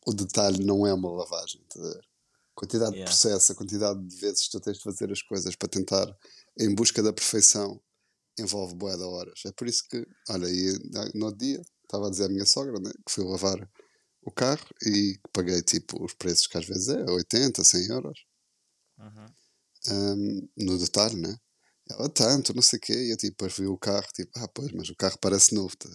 [0.06, 1.62] o detalhe não é uma lavagem.
[1.70, 2.02] Tá a
[2.56, 3.04] quantidade yeah.
[3.06, 6.18] de processo, a quantidade de vezes que tu tens de fazer as coisas para tentar,
[6.58, 7.82] em busca da perfeição,
[8.40, 9.42] envolve boa de horas.
[9.46, 10.80] É por isso que, olha, e
[11.14, 13.70] no outro dia estava a dizer à minha sogra né, que fui lavar
[14.22, 18.26] o carro e paguei tipo os preços que às vezes é, 80, 100 euros.
[18.98, 19.26] Uhum.
[19.88, 21.38] Um, no detalhe, né?
[21.92, 24.48] Ela tanto, não sei o quê, e eu tipo, depois vi o carro, tipo, ah,
[24.48, 25.88] pois, mas o carro parece novo, tá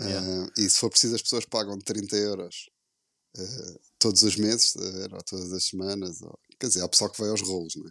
[0.00, 0.44] yeah.
[0.44, 2.68] uh, E se for preciso, as pessoas pagam 30 euros
[3.38, 4.80] uh, todos os meses, tá
[5.12, 7.90] ou todas as semanas, ou, quer dizer, há pessoal que vai aos rolos, né?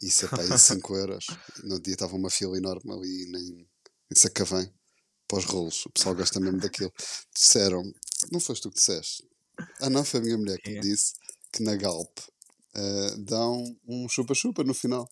[0.00, 1.26] Isso é para aí 5 euros.
[1.64, 3.68] No dia estava uma fila enorme ali nem,
[4.12, 4.72] em Sacavém
[5.32, 5.86] para os rolos.
[5.86, 6.92] O pessoal gosta mesmo daquilo.
[7.34, 7.82] Disseram,
[8.30, 9.24] não foste tu que disseste?
[9.80, 11.14] Ah, não, foi a minha mulher que me disse
[11.50, 15.08] que na Galp uh, dão um chupa-chupa no final.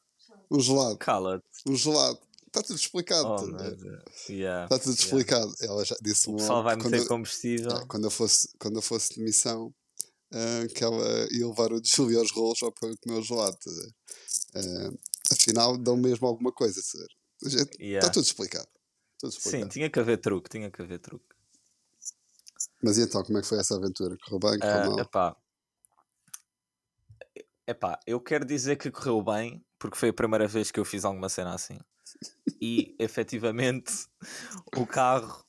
[0.50, 0.98] Um gelado.
[0.98, 1.44] Cala-te.
[1.66, 2.18] Um gelado.
[2.46, 3.28] Está tudo explicado.
[3.28, 5.54] Oh, yeah, Está tudo explicado.
[5.60, 5.74] Yeah.
[5.74, 7.70] Ela já disse O pessoal vai meter combustível.
[7.70, 9.72] É, quando, eu fosse, quando eu fosse de missão,
[10.32, 13.56] uh, que ela ia levar o Júlio aos rolos só para comer o gelado.
[14.54, 14.98] Uh,
[15.30, 16.80] afinal, dão mesmo alguma coisa.
[16.80, 18.10] Está yeah.
[18.10, 18.68] tudo explicado.
[19.28, 20.48] Sim, tinha que haver truque.
[20.48, 21.26] Tinha que haver truque.
[22.82, 24.16] Mas e então, como é que foi essa aventura?
[24.24, 24.58] Correu bem?
[24.58, 25.00] Correu uh, mal?
[25.00, 25.36] Epá.
[27.66, 31.04] epá, eu quero dizer que correu bem, porque foi a primeira vez que eu fiz
[31.04, 31.78] alguma cena assim.
[32.60, 34.06] E efetivamente
[34.76, 35.44] o carro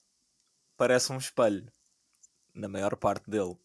[0.76, 1.72] parece um espelho,
[2.54, 3.58] na maior parte dele.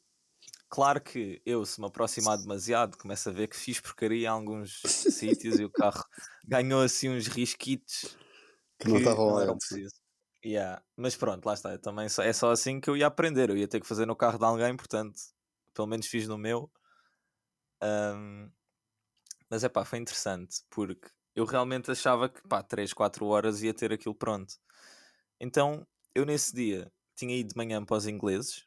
[0.68, 4.82] Claro que eu, se me aproximar demasiado, começo a ver que fiz porcaria em alguns
[4.84, 6.04] sítios e o carro
[6.44, 8.16] ganhou assim uns risquitos
[8.78, 9.54] que, não estavam lá.
[9.56, 9.94] Preciso.
[10.44, 10.82] Yeah.
[10.96, 11.76] Mas pronto, lá está.
[11.78, 13.50] Também é só assim que eu ia aprender.
[13.50, 15.18] Eu ia ter que fazer no carro de alguém, portanto,
[15.74, 16.70] pelo menos fiz no meu.
[17.82, 18.50] Um,
[19.50, 23.74] mas é pá, foi interessante porque eu realmente achava que pá, 3, 4 horas ia
[23.74, 24.54] ter aquilo pronto.
[25.38, 28.64] Então eu nesse dia tinha ido de manhã para os ingleses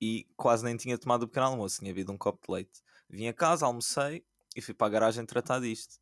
[0.00, 2.82] e quase nem tinha tomado o pequeno almoço, tinha havido um copo de leite.
[3.08, 4.24] Vim a casa, almocei
[4.56, 6.00] e fui para a garagem tratar disto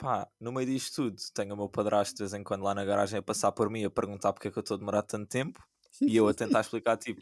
[0.00, 2.84] pá, no meio disto tudo, tenho o meu padrasto de vez em quando lá na
[2.84, 5.28] garagem a passar por mim a perguntar porque é que eu estou a demorar tanto
[5.28, 5.62] tempo
[6.00, 7.20] e eu a tentar explicar, tipo,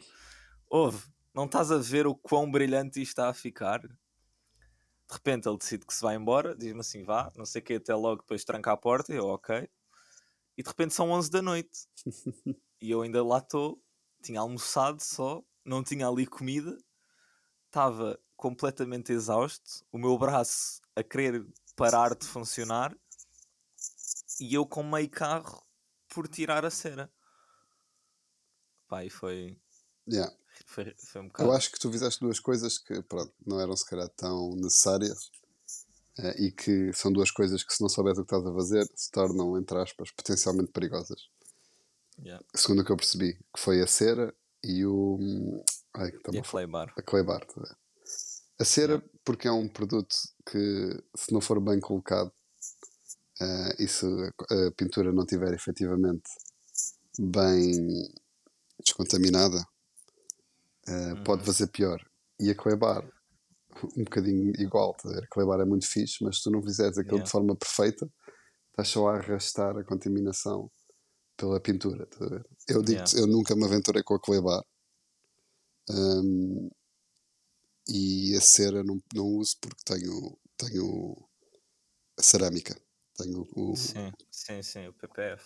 [0.69, 3.81] ouve, não estás a ver o quão brilhante isto está a ficar?
[3.81, 3.95] De
[5.11, 7.93] repente ele decide que se vai embora, diz-me assim, vá, não sei o que, até
[7.93, 9.67] logo, depois tranca a porta, e eu, ok.
[10.57, 11.85] E de repente são 11 da noite
[12.81, 13.81] e eu ainda lá estou,
[14.23, 16.77] tinha almoçado só, não tinha ali comida,
[17.65, 21.45] estava completamente exausto, o meu braço a querer
[21.79, 22.93] parar de funcionar
[24.39, 25.65] e eu com meio carro
[26.09, 27.09] por tirar a cera.
[29.03, 29.57] E foi.
[30.07, 30.35] Yeah.
[30.65, 31.49] Foi, foi um bocado.
[31.49, 35.31] Eu acho que tu fizeste duas coisas que pronto, não eram se calhar tão necessárias
[36.17, 38.91] uh, e que são duas coisas que, se não souberes o que estás a fazer,
[38.95, 41.29] se tornam, entre aspas, potencialmente perigosas.
[42.19, 42.43] Yeah.
[42.53, 45.63] Segundo o que eu percebi, que foi a cera e o.
[45.93, 46.93] Ai, e a clay bar.
[46.97, 47.77] A clay bar, tá
[48.59, 52.31] a cera, porque é um produto que, se não for bem colocado
[53.41, 56.29] uh, e se a pintura não tiver efetivamente
[57.17, 58.11] bem
[58.83, 59.65] descontaminada,
[60.87, 61.23] uh, uhum.
[61.23, 62.03] pode fazer pior.
[62.39, 63.09] E a Clebar,
[63.97, 64.93] um bocadinho igual.
[64.93, 67.25] Tá a Clebar é muito fixe, mas se tu não fizeres aquilo yeah.
[67.25, 68.11] de forma perfeita,
[68.71, 70.69] estás só a arrastar a contaminação
[71.37, 72.05] pela pintura.
[72.07, 72.25] Tá
[72.67, 73.19] eu digo yeah.
[73.19, 74.63] eu nunca me aventurei com a Clebar.
[75.89, 76.69] Um,
[77.89, 81.17] e a cera não, não uso porque tenho, tenho
[82.17, 82.79] a cerâmica.
[83.17, 85.43] Tenho o, sim, sim, sim, o PPF.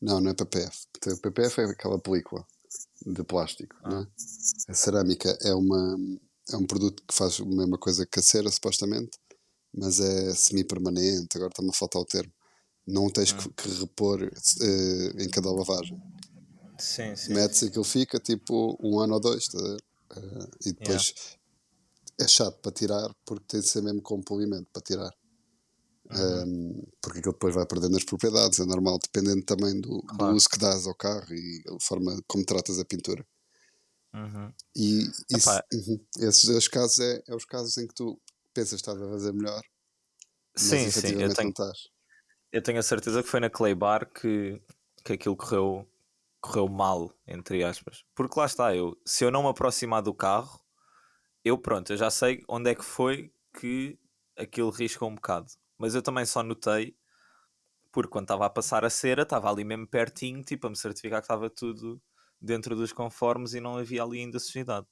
[0.00, 0.86] Não, não é PPF.
[1.08, 2.46] O PPF é aquela película
[3.04, 3.76] de plástico.
[3.82, 3.90] Ah.
[3.90, 4.06] Não é?
[4.68, 5.98] A cerâmica é, uma,
[6.50, 9.18] é um produto que faz a mesma coisa que a cera, supostamente,
[9.74, 12.32] mas é semi-permanente, agora está-me a faltar o termo.
[12.86, 13.52] Não tens que, Hum.
[13.56, 16.00] que repor eh, em cada lavagem.
[16.78, 17.34] Sim, sim.
[17.34, 19.58] Metes e aquilo fica tipo um ano ou dois, tá?
[20.16, 21.14] Eh, e depois
[22.20, 25.10] é chato para tirar porque tem de ser mesmo com polimento para tirar.
[26.10, 26.42] Uhum.
[26.42, 30.34] Um, porque aquilo depois vai perdendo as propriedades, é normal, dependendo também do, do Claro.
[30.34, 33.24] uso que dás ao carro e a forma como tratas a pintura.
[34.12, 34.52] Uhum.
[34.74, 38.20] E isso, uhum, esses dois casos é, é os casos em que tu
[38.52, 39.62] pensas que estás a fazer melhor,
[40.54, 41.22] mas Sim, sim.
[41.22, 41.52] Eu tenho,
[42.52, 44.60] eu tenho a certeza que foi na Clay Bar que,
[45.04, 45.88] que aquilo correu,
[46.40, 48.04] correu mal, entre aspas.
[48.14, 50.59] Porque lá está, eu, se eu não me aproximar do carro,
[51.44, 53.98] eu pronto, eu já sei onde é que foi que
[54.36, 55.50] aquilo risca um bocado.
[55.78, 56.96] Mas eu também só notei,
[57.92, 61.20] porque quando estava a passar a cera, estava ali mesmo pertinho, tipo, a me certificar
[61.20, 62.00] que estava tudo
[62.40, 64.86] dentro dos conformes e não havia ali ainda sujidade.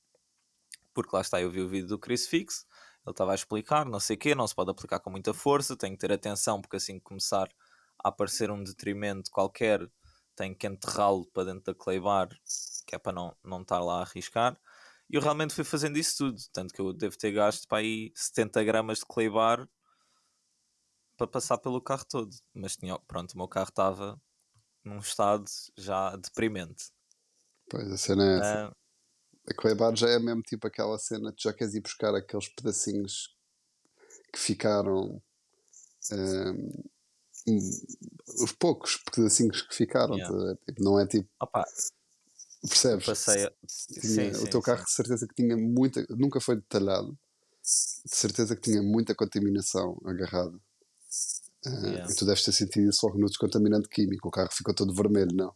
[0.93, 2.67] Porque lá está, eu vi o vídeo do Chris Fix,
[3.07, 5.77] ele estava a explicar, não sei o quê, não se pode aplicar com muita força,
[5.77, 7.49] tem que ter atenção, porque assim que começar
[8.03, 9.89] a aparecer um detrimento qualquer,
[10.35, 12.29] tem que enterrá-lo para dentro da clay bar,
[12.87, 14.59] que é para não, não estar lá a arriscar.
[15.11, 18.13] E eu realmente fui fazendo isso tudo, tanto que eu devo ter gasto para aí
[18.15, 19.69] 70 gramas de clay bar
[21.17, 22.31] para passar pelo carro todo.
[22.55, 24.21] Mas tinha, pronto, o meu carro estava
[24.85, 25.45] num estado
[25.77, 26.91] já deprimente.
[27.71, 28.67] Pois, a cena é essa.
[28.69, 28.73] Ah,
[29.51, 32.49] A Clay Bar já é mesmo tipo aquela cena, tu já queres ir buscar aqueles
[32.49, 33.35] pedacinhos
[34.33, 35.23] que ficaram.
[36.13, 36.83] hum,
[38.43, 40.55] os poucos pedacinhos que ficaram, Yeah.
[40.55, 40.57] tá?
[40.67, 41.65] Tipo, não é tipo, opá,
[42.61, 43.05] percebes?
[43.25, 43.53] Tinha-
[44.01, 44.85] sim, o sim, teu carro sim.
[44.85, 47.13] de certeza que tinha muita, nunca foi detalhado,
[47.63, 50.59] de certeza que tinha muita contaminação agarrada.
[51.67, 52.11] Ah, Yeah.
[52.11, 54.29] E tu deves ter sentido isso logo no descontaminante químico.
[54.29, 55.55] O carro ficou todo vermelho, não?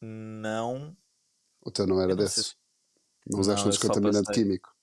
[0.00, 0.96] Não,
[1.62, 2.46] O teu não era não sei desses.
[2.50, 2.56] se-
[3.26, 4.74] Não usaste o descontaminante químico.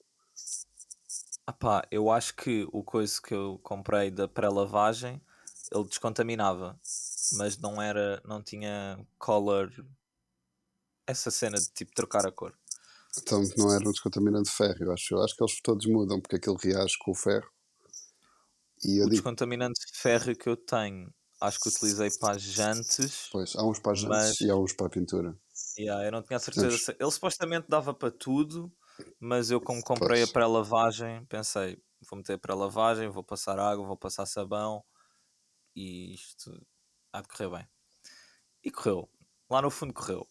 [1.46, 5.22] Apá, eu acho que o coisa que eu comprei da pré-lavagem
[5.72, 6.80] ele descontaminava,
[7.38, 9.72] mas não era, não tinha color,
[11.08, 12.58] essa cena de tipo trocar a cor.
[13.18, 15.14] Então não era um descontaminante de ferro, eu acho.
[15.14, 17.48] Eu acho que eles todos mudam porque aquilo reage com o ferro.
[18.84, 23.30] E O digo, descontaminante de ferro que eu tenho, acho que utilizei para as jantes.
[23.32, 25.38] pois, há uns para as jantes Mas- e há uns para a pintura.
[25.78, 26.68] Yeah, eu não tinha a certeza.
[26.70, 28.72] Mas- Ele supostamente dava para tudo,
[29.20, 30.30] mas eu, como comprei Pois.
[30.30, 31.78] a pré-lavagem, pensei:
[32.10, 34.84] vou meter a pré-lavagem, vou passar água, vou passar sabão
[35.76, 36.52] e isto
[37.14, 37.68] há de correr bem.
[38.64, 39.10] E correu.
[39.50, 40.28] Lá no fundo correu.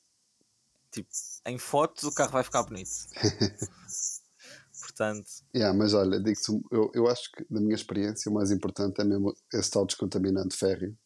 [0.92, 1.08] Tipo,
[1.46, 2.90] em fotos o carro vai ficar bonito.
[4.80, 9.00] Portanto, Yeah, mas olha, digo-te, eu, eu acho que da minha experiência o mais importante
[9.00, 10.96] é mesmo esse tal descontaminante férreo,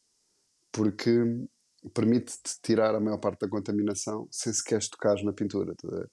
[0.73, 1.47] porque
[1.93, 5.75] permite-te tirar a maior parte da contaminação sem sequer tocares na pintura.
[5.75, 6.07] tá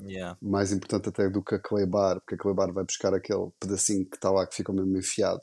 [0.00, 3.14] yeah, Mais importante até do que a clay bar, porque a clay bar vai buscar
[3.14, 5.42] aquele pedacinho que está lá que fica mesmo enfiado,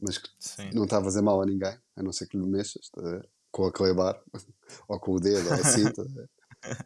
[0.00, 0.70] mas que sim.
[0.74, 3.66] não está a fazer mal a ninguém, a não ser que lhe mexas, tá com
[3.66, 4.20] a clay bar,
[4.88, 6.02] ou com o dedo, ou assim, tá?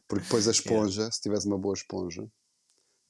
[0.09, 2.27] Porque depois a esponja, se tiveres uma boa esponja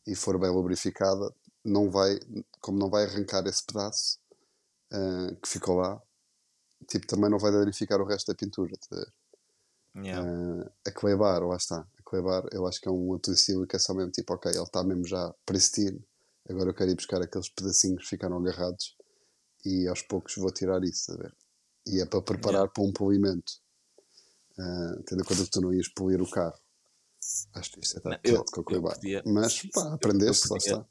[0.07, 1.33] e for bem lubrificada,
[1.64, 2.18] não vai,
[2.61, 4.18] como não vai arrancar esse pedaço
[4.92, 6.00] ah, que ficou lá,
[6.88, 8.72] tipo, também não vai danificar o resto da pintura.
[9.96, 10.22] Yeah.
[10.22, 11.79] Ah, a clay bar, lá está.
[11.98, 14.50] A clay bar, eu acho que é um utensílio que é só mesmo tipo, ok,
[14.52, 16.05] ele está mesmo já pristine,
[16.48, 18.96] agora eu quero ir buscar aqueles pedacinhos que ficaram agarrados
[19.64, 21.35] e aos poucos vou tirar isso, a ver?
[21.87, 23.61] E é para preparar para um polimento.
[24.59, 26.59] Ah, tendo em conta que tu não ias polir o carro.
[27.55, 30.87] Acho que isto é Não, eu- eu podia- Mas pá, aprendeste, lá está.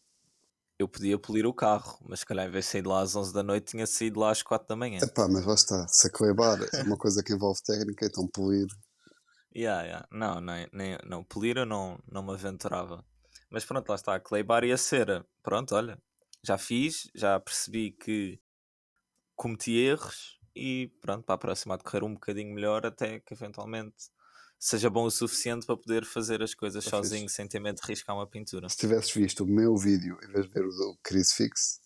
[0.78, 3.16] Eu podia polir o carro, mas se calhar em vez de sair de lá às
[3.16, 5.00] 11 da noite, tinha saído lá às 4 da manhã.
[5.02, 5.88] Epá, mas lá está.
[5.88, 8.68] Se a clay bar é uma coisa que envolve técnica, então polir.
[9.56, 10.08] Yeah, yeah.
[10.12, 13.06] Não, nem, nem, não, polir eu não, não me aventurava.
[13.50, 15.26] Mas pronto, lá está, a clay bar e a cera.
[15.42, 15.98] Pronto, olha,
[16.44, 18.38] já fiz, já percebi que
[19.34, 23.96] cometi erros e pronto, para a próxima de correr um bocadinho melhor até que eventualmente
[24.58, 27.88] seja bom o suficiente para poder fazer as coisas Tá sozinho sem ter medo de
[27.88, 28.70] riscar uma pintura.
[28.70, 31.80] Se tivesses visto o meu vídeo em vez de ver o do Chris Fix,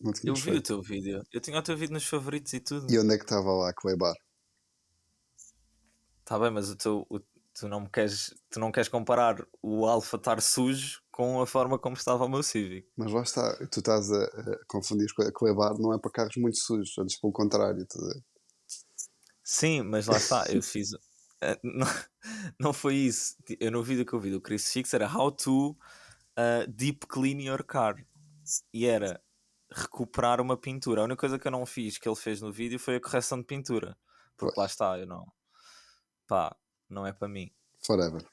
[0.00, 0.66] não Eu tinhas vi o feito.
[0.66, 2.86] teu vídeo, eu tinha o teu vídeo nos favoritos e tudo.
[2.92, 4.14] E onde é que estava lá a clay bar?
[6.24, 7.20] Tá bem, mas o teu, o-
[7.54, 11.78] tu, não me queres, tu não queres comparar o Alfa estar sujo com a forma
[11.78, 12.88] como estava o meu Civic.
[12.96, 16.10] Mas lá está, tu estás a, a confundir com a clay bar, não é para
[16.10, 17.86] carros muito sujos, antes pelo contrário.
[19.44, 20.90] Sim, mas lá está, eu fiz.
[21.42, 21.86] eh, Não,
[22.58, 23.36] não foi isso.
[23.60, 27.40] Eu no vídeo que eu vi do Chris Fix era How to uh, Deep Clean
[27.42, 27.96] Your Car.
[28.72, 29.22] E era
[29.70, 31.00] recuperar uma pintura.
[31.00, 33.38] A única coisa que eu não fiz que ele fez no vídeo foi a correção
[33.38, 33.96] de pintura.
[34.36, 34.56] Porque Pois.
[34.56, 35.26] lá está, eu não.
[36.26, 36.56] Pá,
[36.92, 37.50] não é para mim.
[37.80, 38.24] Forever.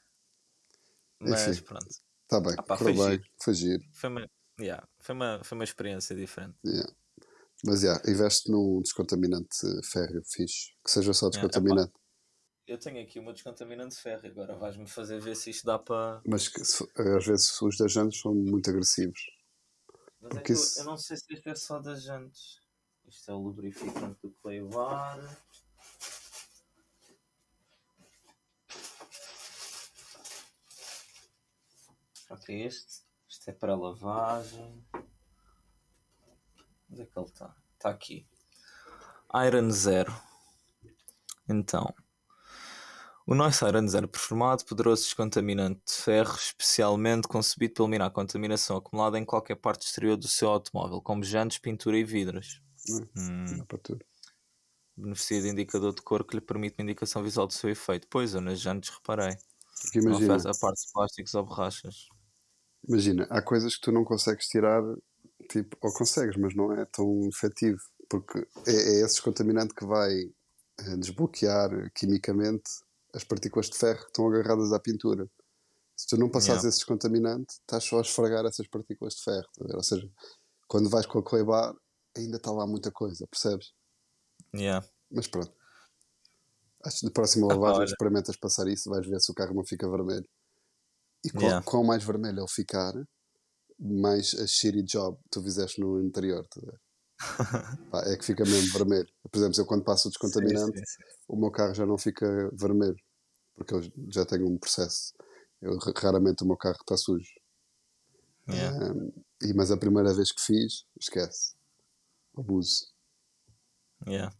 [1.19, 1.63] Mas Enfim.
[1.63, 1.87] pronto.
[2.23, 3.23] Está bem, Ah pá, foi bem, giro.
[3.41, 3.83] foi giro.
[3.93, 4.29] Foi uma...
[4.59, 6.57] Yeah, foi, uma, foi uma experiência diferente.
[6.65, 6.93] Yeah.
[7.65, 11.93] Mas já, yeah, investe num descontaminante férreo fixe, que seja só descontaminante.
[12.67, 16.21] Eu tenho aqui uma descontaminante férreo, agora vais-me fazer ver se isto dá para.
[16.25, 19.19] Mas que, às vezes os das jantes são muito agressivos.
[20.21, 20.79] Mas é que isso...
[20.79, 22.59] eu, eu, não sei se isto é só das jantes.
[23.07, 24.29] Isto é o lubrificante do
[32.29, 32.37] Bar.
[32.37, 33.03] Ok, este.
[33.27, 34.83] Isto é para lavagem.
[36.89, 37.55] Onde é que ele está?
[37.75, 38.27] Está aqui.
[39.47, 40.13] Iron Zero.
[41.47, 41.93] Então.
[43.27, 48.77] O nosso Iron Zero performado, poderoso descontaminante de ferro, especialmente concebido para eliminar a contaminação
[48.77, 52.59] acumulada em qualquer parte exterior do seu automóvel, como jantes, pintura e vidros.
[53.15, 53.63] Hum.
[53.67, 54.03] Para tudo.
[54.97, 58.07] Beneficia de indicador de cor que lhe permite uma indicação visual do seu efeito.
[58.09, 59.37] Pois, eu nas jantes reparei.
[59.83, 62.09] Porque imagina, não faz a parte de plásticos ou borrachas.
[62.87, 64.81] Imagina, há coisas que tu não consegues tirar,
[65.49, 70.13] tipo, ou consegues, mas não é tão efetivo, porque é, é esse contaminante que vai
[70.79, 72.69] eh, desbloquear quimicamente
[73.13, 75.29] as partículas de ferro que estão agarradas à pintura.
[75.95, 76.69] Se tu não passares yeah.
[76.69, 79.47] esse descontaminante, estás só a esfregar essas partículas de ferro.
[79.57, 80.09] Tá ou seja,
[80.67, 81.75] quando vais com a clay bar,
[82.15, 83.73] ainda está lá muita coisa, percebes?
[84.55, 84.87] Yeah.
[85.11, 85.51] Mas pronto.
[86.85, 89.89] Acho que na próxima lavagem experimentas passar isso, vais ver se o carro não fica
[89.89, 90.25] vermelho.
[91.23, 91.65] E qual, yeah.
[91.65, 92.93] qual mais vermelho ele ficar,
[93.79, 96.45] mais a shitty job tu fizeste no interior.
[96.47, 96.61] Tá
[97.91, 99.07] Pá, é que fica mesmo vermelho.
[99.29, 101.23] Por exemplo, eu quando passo o descontaminante, sim, sim, sim.
[101.27, 102.95] o meu carro já não fica vermelho,
[103.55, 105.13] porque eu já tenho um processo.
[105.61, 107.29] Eu, raramente o meu carro está sujo.
[108.49, 108.93] Yeah.
[108.93, 109.11] Um,
[109.43, 111.53] e, mas a primeira vez que fiz, esquece.
[112.37, 112.87] Abuso.
[114.07, 114.33] Yeah.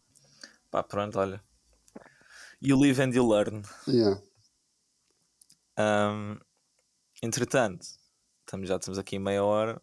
[0.70, 1.42] Pá, pronto, olha.
[2.60, 3.62] You live and you learn.
[3.86, 4.20] Yeah.
[5.78, 6.40] Um,
[7.22, 7.86] Entretanto,
[8.40, 9.80] estamos, já estamos aqui em meia hora.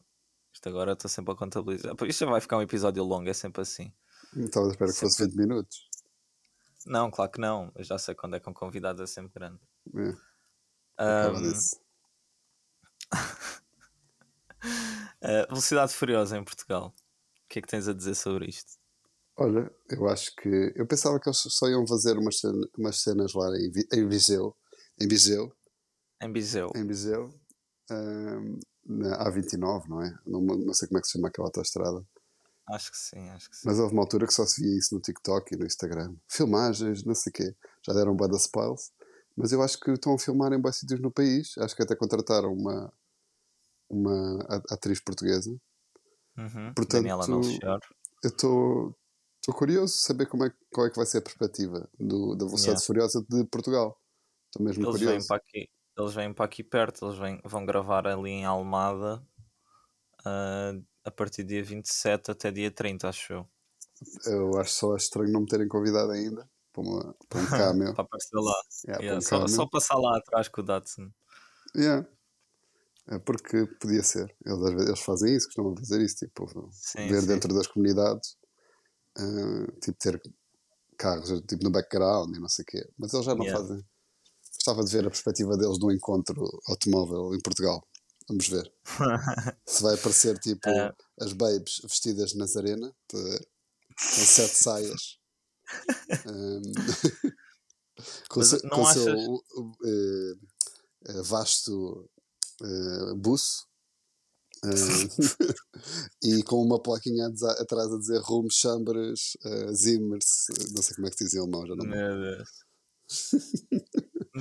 [0.53, 1.93] Isto agora estou sempre a contabilizar.
[2.07, 3.93] Isto já vai ficar um episódio longo, é sempre assim.
[4.35, 5.87] Então, espero que fosse 20 minutos.
[6.85, 7.71] Não, claro que não.
[7.75, 9.59] Eu já sei quando é que um convidado é sempre grande.
[9.95, 11.27] É.
[11.29, 11.51] Um...
[15.21, 16.93] uh, velocidade Furiosa em Portugal.
[17.45, 18.77] O que é que tens a dizer sobre isto?
[19.35, 20.73] Olha, eu acho que.
[20.75, 24.55] Eu pensava que eles só iam fazer umas, cenas, umas cenas lá em, em Viseu.
[24.99, 25.55] Em Viseu.
[26.21, 26.71] Em Viseu.
[26.75, 27.33] Em Viseu.
[27.91, 30.17] Um, na A29, não é?
[30.25, 32.05] Não, não sei como é que se chama aquela autostrada.
[32.69, 33.63] Acho que sim, acho que sim.
[33.65, 36.15] Mas houve uma altura que só se via isso no TikTok e no Instagram.
[36.27, 37.55] Filmagens, não sei o quê.
[37.85, 38.91] Já deram um da spoils.
[39.35, 41.57] Mas eu acho que estão a filmar em bons sítios no país.
[41.59, 42.91] Acho que até contrataram uma,
[43.89, 45.51] uma atriz portuguesa.
[46.37, 46.73] Uhum.
[46.73, 47.79] Portanto, Daniela Melchior.
[48.23, 48.95] Eu estou
[49.53, 52.85] curioso saber como é, qual é que vai ser a perspectiva do, da Velocidade yeah.
[52.85, 53.97] Furiosa de Portugal.
[54.47, 55.19] Estou mesmo Eles curioso.
[55.19, 59.23] Vêm para aqui eles vêm para aqui perto, eles vêm, vão gravar ali em Almada
[60.21, 63.47] uh, a partir do dia 27 até dia 30, acho eu.
[64.25, 67.93] Eu acho só estranho não me terem convidado ainda para, uma, para um cameo.
[67.93, 68.61] para aparecer lá.
[68.85, 71.11] Yeah, yeah, um só, só, passar lá atrás com o Datsun.
[71.75, 72.07] Yeah.
[73.07, 74.35] É porque podia ser.
[74.45, 77.27] Eles, às vezes, eles fazem isso, costumam fazer isso, tipo, sim, ver sim.
[77.27, 78.37] dentro das comunidades,
[79.17, 80.21] uh, tipo, ter
[80.97, 82.89] carros tipo, no background e não sei o quê.
[82.97, 83.59] Mas eles já não yeah.
[83.59, 83.83] fazem
[84.67, 87.81] gostava de ver a perspectiva deles do encontro automóvel em Portugal.
[88.27, 88.69] Vamos ver.
[89.65, 90.93] Se vai aparecer tipo é.
[91.21, 93.37] as babes vestidas de Nazarena, com
[93.97, 95.17] sete saias.
[96.25, 96.61] um,
[98.29, 100.39] com, se, com o seu uh,
[101.09, 102.09] uh, vasto
[102.61, 103.65] uh, buço.
[106.23, 107.27] e com uma plaquinha
[107.59, 109.37] atrás a dizer Rum Chambres
[109.71, 112.49] Zimmers, não sei como é que se diz em alemão, já não Meu Deus.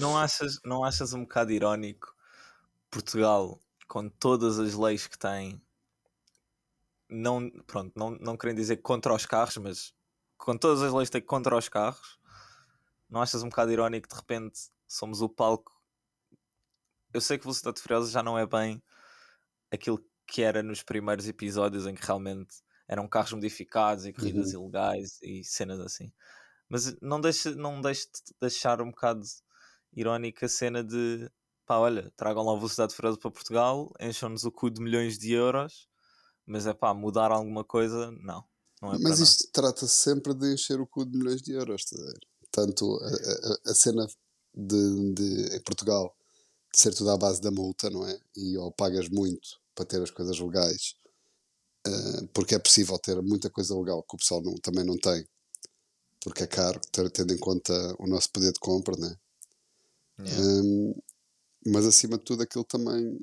[0.01, 2.15] Não, achas, não achas um bocado irónico
[2.91, 5.61] Portugal, com todas as leis que tem,
[7.09, 9.95] não, pronto, não, não querem dizer contra os carros, mas
[10.37, 12.19] com todas as leis que tem contra os carros,
[13.09, 15.73] não achas um bocado irónico de repente somos o palco?
[17.13, 18.83] Eu sei que Velocidade Furiosa já não é bem
[19.71, 22.57] aquilo que era nos primeiros episódios em que realmente
[22.89, 24.65] eram carros modificados e corridas uhum.
[24.65, 26.13] ilegais e cenas assim.
[26.69, 29.23] Mas não deixa, não deixa de deixar um bocado
[29.97, 31.31] irónica a cena de
[31.67, 35.33] pá, olha, tragam lá a velocidade furiosa para Portugal, encham-nos o cu de milhões de
[35.33, 35.89] euros,
[36.47, 38.45] mas é pá, mudar alguma coisa, não.
[38.81, 41.97] não é mas isto trata-se sempre de encher o cu de milhões de euros, tá
[42.53, 44.07] tanto a, a, a cena
[44.55, 46.17] de, de, em Portugal
[46.73, 48.19] de ser tudo à base da multa, não é?
[48.37, 50.95] E ou pagas muito para ter as coisas legais,
[51.87, 55.27] uh, porque é possível ter muita coisa legal que o pessoal não, também não tem,
[56.21, 56.81] porque é caro,
[57.13, 59.17] tendo em conta o nosso poder de compra, não é?
[60.19, 60.43] Yeah.
[60.43, 60.95] Um,
[61.67, 63.19] mas acima de tudo, aquilo também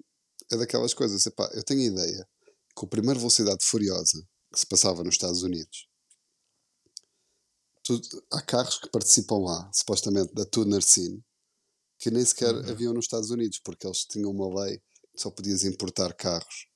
[0.52, 1.26] é daquelas coisas.
[1.26, 2.28] Epá, eu tenho a ideia
[2.76, 4.22] com a primeira velocidade furiosa
[4.52, 5.88] que se passava nos Estados Unidos,
[7.84, 11.22] tudo, há carros que participam lá, supostamente da Tuner Scene,
[12.00, 12.70] que nem sequer Uhum.
[12.70, 16.68] haviam nos Estados Unidos, porque eles tinham uma lei que só podias importar carros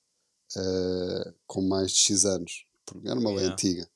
[0.55, 3.53] eh, com mais de X anos, porque era uma lei Yeah.
[3.53, 3.89] antiga.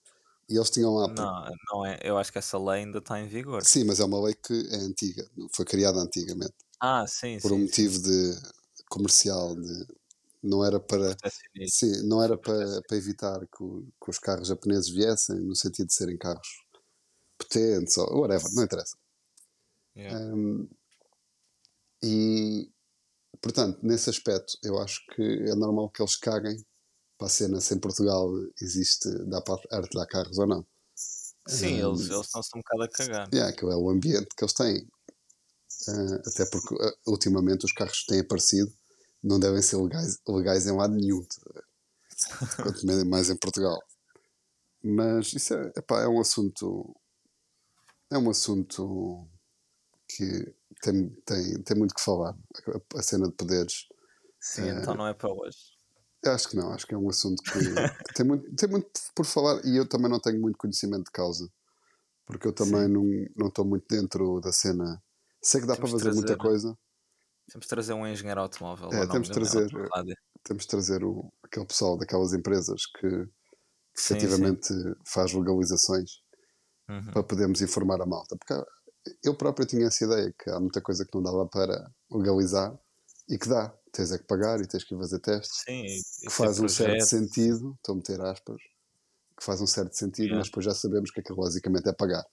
[0.52, 1.08] E eles tinham lá.
[1.08, 2.00] Não, não é.
[2.04, 3.64] Eu acho que essa lei ainda está em vigor.
[3.64, 7.56] Sim, mas é uma lei que é antiga, foi criada antigamente, Ah, sim, por sim.
[7.56, 7.64] um sim.
[7.66, 8.36] motivo de
[8.90, 9.88] comercial, de,
[10.44, 11.16] não era para.
[11.70, 15.88] Sim, não era para, para evitar que, o- que os carros japoneses viessem, no sentido
[15.88, 16.48] de serem carros
[17.38, 18.98] potentes ou whatever, não interessa.
[19.96, 20.18] Yeah.
[20.34, 20.70] Um,
[22.04, 22.70] e,
[23.42, 26.58] portanto, nesse aspecto, eu acho que é normal que eles caguem
[27.22, 30.66] para a cena se em Portugal existe, dá para artilhar carros ou não.
[31.48, 33.30] Sim, Um, eles, eles estão-se um bocado a cagar.
[33.32, 34.90] yeah, que é o ambiente que eles têm.
[35.88, 38.74] Uh, até porque uh, ultimamente os carros que têm aparecido
[39.24, 43.80] não devem ser legais, legais em lado nenhum, tá quanto mais em Portugal.
[44.84, 46.96] Mas isso é, epá, é um assunto.
[48.10, 49.28] É um assunto
[50.10, 52.36] que tem, tem, tem muito que falar.
[52.68, 53.86] A, a cena de poderes.
[54.40, 55.81] Sim, então não é para hoje.
[56.26, 57.52] Acho que não, acho que é um assunto que,
[58.08, 61.12] que tem, muito, tem muito por falar e eu também não tenho muito conhecimento de
[61.12, 61.50] causa.
[62.26, 62.94] Porque eu também Sim.
[62.94, 63.04] não
[63.36, 65.02] não estou muito dentro da cena.
[65.44, 66.78] Sei que dá Temos para fazer muita trazer- coisa.
[67.52, 68.90] Temos de trazer um engenheiro automóvel.
[68.94, 69.68] É, temos de trazer-.
[70.44, 73.10] Temos de trazer o, aquele pessoal daquelas empresas que,
[73.96, 74.74] Sim, efetivamente
[75.06, 76.22] faz legalizações
[76.90, 77.12] Uhum.
[77.12, 78.36] para podermos informar a malta.
[78.38, 78.64] Porque
[79.24, 82.78] eu próprio tinha essa ideia que há muita coisa que não dava para legalizar
[83.30, 83.74] e que dá.
[83.92, 85.64] Tens é que pagar e tens que fazer testes.
[85.66, 85.84] Sim,
[86.22, 88.58] que faz um certo sentido, estou a meter aspas,
[89.38, 90.38] que faz um certo sentido, Yeah.
[90.40, 92.24] mas depois já sabemos que aquilo basicamente é pagar.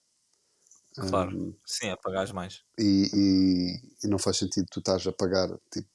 [0.95, 1.37] Claro.
[1.37, 2.61] Um, Sim, é pagares mais.
[2.77, 5.87] e, e- e não faz sentido tu estás a pagar tipo,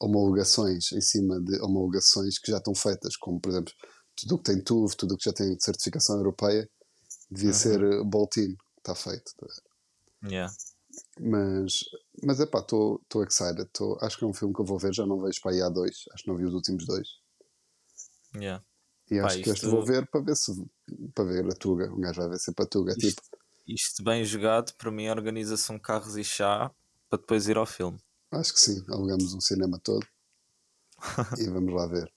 [0.00, 3.72] homologações em cima de homologações que já estão feitas, como por exemplo
[4.16, 6.68] tudo o que tem TUV, tudo o que já tem certificação europeia,
[7.30, 7.54] devia Uhum.
[7.54, 9.32] ser uh, bolt-in, está feito.
[9.36, 9.46] tá?
[10.28, 10.52] Yeah.
[11.20, 11.80] Mas,
[12.24, 14.92] mas é pá, estou excited, tô, acho que é um filme que eu vou ver,
[14.94, 17.08] já não vejo para aí há dois, acho que não vi os últimos dois.
[18.34, 18.62] Yeah.
[19.10, 20.52] E Pá, acho que este isto- vou ver para ver se
[21.14, 21.92] para ver a Tuga.
[21.92, 22.92] Um gajo vai ver sempre a Tuga.
[22.96, 23.22] Isto, Tipo,
[23.66, 26.70] isto bem jogado, para mim, organiza-se um carros e chá
[27.08, 27.98] para depois ir ao filme.
[28.32, 30.06] acho que sim, alugamos um cinema todo
[31.38, 32.12] e vamos lá ver.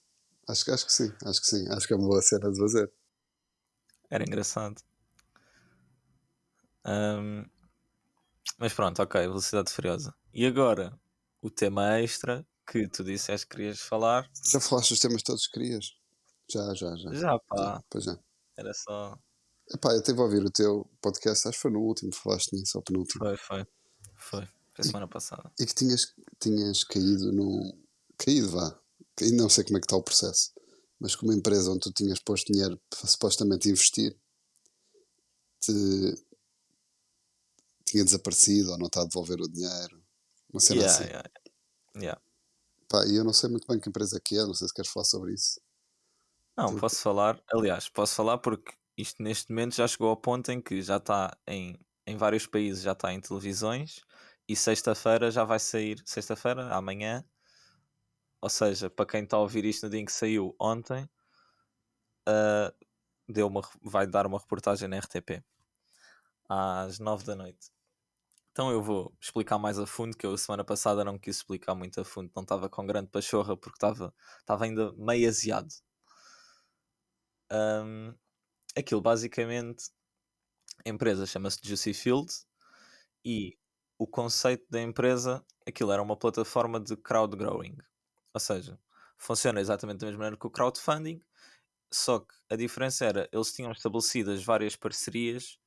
[0.48, 1.68] Acho, que- acho que sim, acho que sim.
[1.70, 2.92] Acho que é uma boa cena de fazer.
[4.10, 4.80] Era engraçado.
[6.84, 7.50] Ahm,
[8.58, 10.14] mas pronto, ok, Velocidade Furiosa.
[10.32, 10.98] E agora,
[11.42, 14.28] o tema extra que tu disseste que querias falar.
[14.50, 15.86] Já falaste dos temas todos que querias?
[16.50, 17.12] Já, já, já.
[17.12, 18.18] Já, pá, Pois já.
[18.56, 19.18] era só.
[19.72, 22.52] Epá, eu estive a ouvir o teu podcast, acho que foi no último que falaste
[22.54, 23.24] nisso, ou penúltimo.
[23.24, 23.66] Foi, foi.
[24.16, 24.48] Foi.
[24.74, 25.50] Foi semana passada.
[25.58, 27.78] E que tinhas, tinhas caído no.
[28.18, 28.78] Caído, vá.
[29.16, 30.52] Caído, não sei como é que está o processo.
[31.00, 34.16] Mas que uma empresa onde tu tinhas posto dinheiro para supostamente investir
[35.60, 36.14] te,
[37.94, 40.02] tinha desaparecido ou não está a devolver o dinheiro.
[40.52, 41.08] Uma cena Yeah, assim.
[41.08, 41.22] yeah,
[41.96, 42.18] yeah.
[42.88, 44.90] Pá, e eu não sei muito bem que empresa que é, não sei se queres
[44.90, 45.60] falar sobre isso.
[46.56, 47.40] Não, Tu- posso falar.
[47.52, 51.36] Aliás, posso falar porque isto neste momento já chegou ao ponto em que já está
[51.46, 54.00] em, em vários países, já está em televisões
[54.48, 56.02] e sexta-feira já vai sair.
[56.06, 57.24] Sexta-feira, amanhã.
[58.40, 61.08] Ou seja, para quem está a ouvir isto no dia em que saiu ontem,
[62.26, 62.72] ah,
[63.28, 65.44] deu uma, vai dar uma reportagem na RTP
[66.48, 67.70] às nove da noite.
[68.54, 72.00] Então eu vou explicar mais a fundo, que eu semana passada não quis explicar muito
[72.00, 74.14] a fundo, não estava com grande pachorra porque estava
[74.64, 75.74] ainda meio aziado.
[77.50, 78.14] Ahm,
[78.76, 79.90] aquilo basicamente,
[80.86, 82.32] a empresa chama-se Juicy Field
[83.24, 83.58] e
[83.98, 87.76] o conceito da empresa, aquilo era uma plataforma de crowd growing.
[88.34, 88.78] Ou seja,
[89.18, 91.20] funciona exatamente da mesma maneira que o crowdfunding,
[91.92, 95.58] só que a diferença era, eles tinham estabelecidas várias parcerias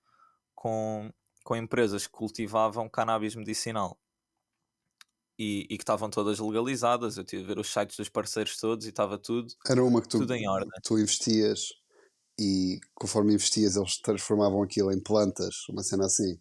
[0.55, 1.11] com,
[1.47, 3.97] com empresas que cultivavam cannabis medicinal.
[5.39, 7.17] E, e que estavam todas legalizadas.
[7.17, 10.09] Eu tive a ver os sites dos parceiros todos e estava tudo, Era uma que
[10.09, 10.81] tu, tudo em ordem.
[10.83, 11.69] tu investias
[12.39, 16.39] e conforme investias eles transformavam aquilo em plantas, uma cena assim.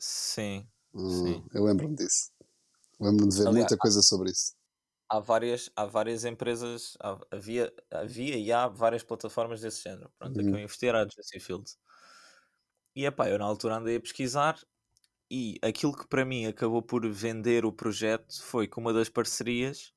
[0.00, 1.50] Sim, Hum, Sim.
[1.52, 2.30] eu lembro-me disso.
[3.00, 4.54] Lembro-me de ver Aliás, muita coisa sobre isso.
[5.08, 10.10] há várias, há várias empresas, há- havia, havia e há várias plataformas desse género.
[10.18, 10.60] Pronto, a que eu Uhum.
[10.60, 11.70] investi era a Juicy Field.
[12.94, 14.58] E epá, eu na altura andei a pesquisar
[15.30, 19.92] e aquilo que para mim acabou por vender o projeto foi que uma das parcerias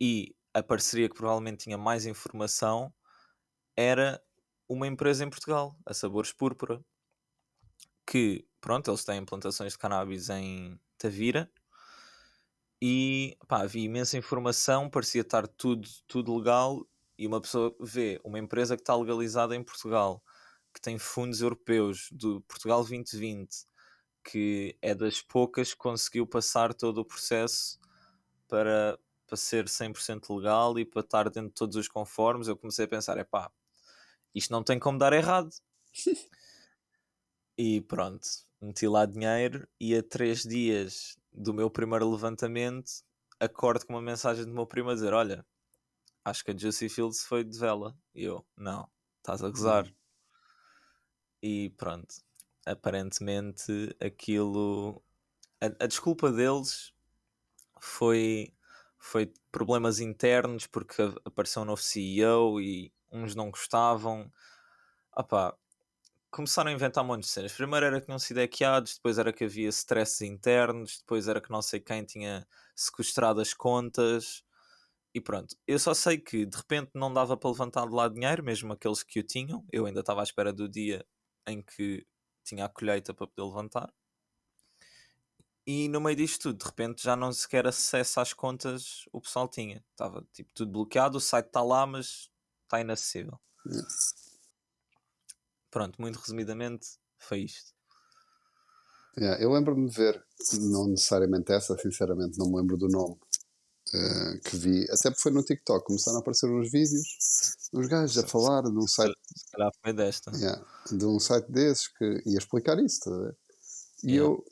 [0.00, 2.92] e a parceria que provavelmente tinha mais informação
[3.76, 4.22] era
[4.68, 6.84] uma empresa em Portugal, a Sabores Púrpura,
[8.06, 11.50] que, pronto, eles têm plantações de cannabis em Tavira
[12.82, 16.86] E pá, havia imensa informação, parecia estar tudo, tudo legal.
[17.18, 20.22] E uma pessoa vê uma empresa que está legalizada em Portugal,
[20.72, 23.66] que tem fundos europeus do Portugal 2020,
[24.24, 27.78] que é das poucas que conseguiu passar todo o processo
[28.48, 32.48] para, para ser 100% legal e para estar dentro de todos os conformes.
[32.48, 33.50] Eu comecei a pensar: é pá,
[34.34, 35.50] isto não tem como dar errado.
[37.56, 38.28] e pronto,
[38.60, 42.90] meti lá dinheiro e a três dias do meu primeiro levantamento
[43.40, 45.44] acordo com uma mensagem do meu primo a dizer: Olha,
[46.24, 47.96] acho que a Juicy Fields foi de vela.
[48.14, 49.90] E eu, não, estás a gozar.
[51.42, 52.14] E pronto,
[52.66, 55.02] aparentemente aquilo.
[55.60, 56.92] A, a, desculpa deles
[57.80, 58.54] foi,
[58.98, 64.30] foi problemas internos porque apareceu um novo CEO e uns não gostavam.
[65.16, 65.56] Opá,
[66.30, 67.52] começaram a inventar um monte de cenas.
[67.52, 71.50] Primeiro era que não se hackeados, depois era que havia stresses internos, depois era que
[71.50, 74.44] não sei quem tinha sequestrado as contas.
[75.14, 78.44] E pronto, eu só sei que de repente não dava para levantar de lá dinheiro,
[78.44, 79.64] mesmo aqueles que o tinham.
[79.72, 81.04] Eu ainda estava à espera do dia
[81.46, 82.06] em que
[82.44, 83.92] tinha a colheita para poder levantar.
[85.66, 89.48] E no meio disto tudo, de repente já não sequer acesso às contas o pessoal
[89.48, 89.84] tinha.
[89.90, 92.30] Estava tipo tudo bloqueado, o site está lá, mas
[92.64, 93.38] está inacessível.
[95.70, 97.72] Pronto, muito resumidamente, foi isto.
[99.18, 100.24] Yeah, eu lembro-me de ver,
[100.72, 103.18] não necessariamente essa, sinceramente não me lembro do nome
[103.94, 107.06] uh, que vi, até porque foi no TikTok, começaram a aparecer uns vídeos,
[107.72, 109.14] uns gajos a falar de um site.
[109.36, 110.30] Se calhar foi desta.
[110.36, 113.10] Yeah, de um site desses que ia explicar isso, tá
[114.02, 114.24] E yeah.
[114.24, 114.44] eu,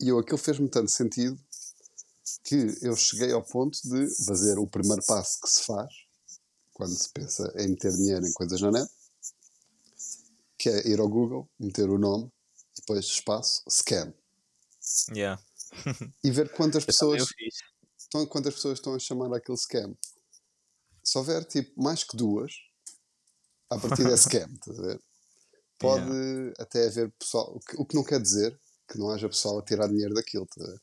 [0.00, 1.38] eu aquilo fez-me tanto sentido
[2.42, 5.92] que eu cheguei ao ponto de fazer o primeiro passo que se faz
[6.72, 8.90] quando se pensa em meter dinheiro em coisas na net
[10.64, 12.32] que é ir ao Google, meter o nome
[12.72, 14.14] e depois espaço, scan.
[15.14, 15.42] Yeah.
[16.24, 17.26] e ver quantas pessoas
[18.14, 19.96] estão, quantas pessoas estão a chamar aquele scam.
[21.02, 22.52] Se houver tipo mais que duas,
[23.68, 25.00] a partir é scam, estás a ver?
[25.78, 26.54] Pode yeah.
[26.58, 28.58] até haver pessoal, o que, o que, não quer dizer
[28.88, 30.80] que não haja pessoal a tirar dinheiro daquilo, estás a ver?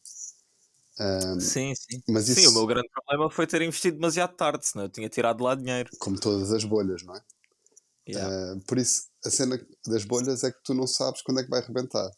[0.99, 2.03] Um, sim, sim.
[2.09, 5.09] Mas isso, sim, o meu grande problema foi ter investido demasiado tarde, senão eu tinha
[5.09, 5.89] tirado lá dinheiro.
[5.97, 7.23] Como todas as bolhas, não é?
[8.07, 8.53] Yeah.
[8.53, 11.49] Uh, por isso, a cena das bolhas é que tu não sabes quando é que
[11.49, 12.11] vai arrebentar.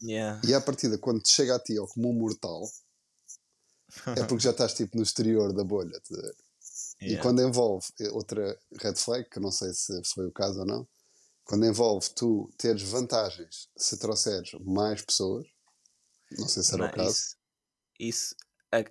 [0.00, 0.40] Yeah.
[0.46, 2.62] E à partida, quando chega a ti ou como um mortal,
[4.16, 6.00] é porque já estás tipo no exterior da bolha.
[7.00, 7.18] Yeah.
[7.18, 10.66] E quando envolve eh, outra red flag, que não sei se foi o caso ou
[10.66, 10.88] não,
[11.44, 15.46] quando envolve tu teres vantagens se trouxeres mais pessoas,
[16.32, 17.10] não sei se era não, o caso.
[17.10, 17.36] Isso,
[17.98, 18.36] isso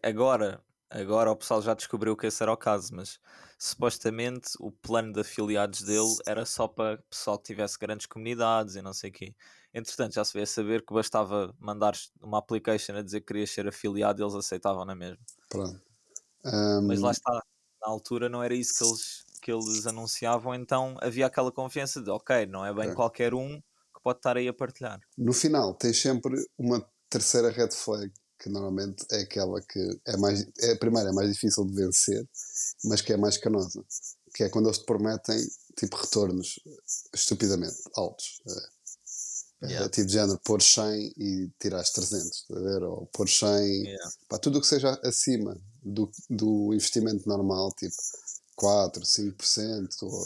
[0.02, 3.20] agora, agora o pessoal já descobriu que esse era o caso, mas
[3.58, 8.82] supostamente o plano de afiliados dele era só para pessoal que tivesse grandes comunidades e
[8.82, 9.36] não sei o quê.
[9.74, 13.50] Entretanto, já se veio a saber que bastava mandar uma application a dizer que querias
[13.50, 15.20] ser afiliado e eles aceitavam na mesma.
[15.50, 15.82] Pronto.
[16.46, 16.88] Um...
[16.88, 17.32] Mas lá está,
[17.82, 22.10] na altura não era isso que eles, que eles anunciavam, então havia aquela confiança de
[22.10, 22.94] ok, não é bem é.
[22.94, 25.00] qualquer um que pode estar aí a partilhar.
[25.18, 30.46] No final, tens sempre uma terceira red flag que normalmente é aquela que é mais
[30.60, 32.28] é, a primeira é mais difícil de vencer
[32.84, 33.86] mas que é mais canosa
[34.34, 35.38] que é quando eles te prometem
[35.78, 36.60] tipo retornos
[37.14, 38.73] estupidamente altos é,
[39.68, 39.86] yeah.
[39.86, 42.84] é, tipo de género pôr 100 e tirar 300 a ver?
[42.84, 43.48] ou pôr 100
[43.84, 44.12] yeah.
[44.28, 47.96] Pá, tudo o que seja acima do, do investimento normal tipo
[48.56, 50.26] 4, 5% ou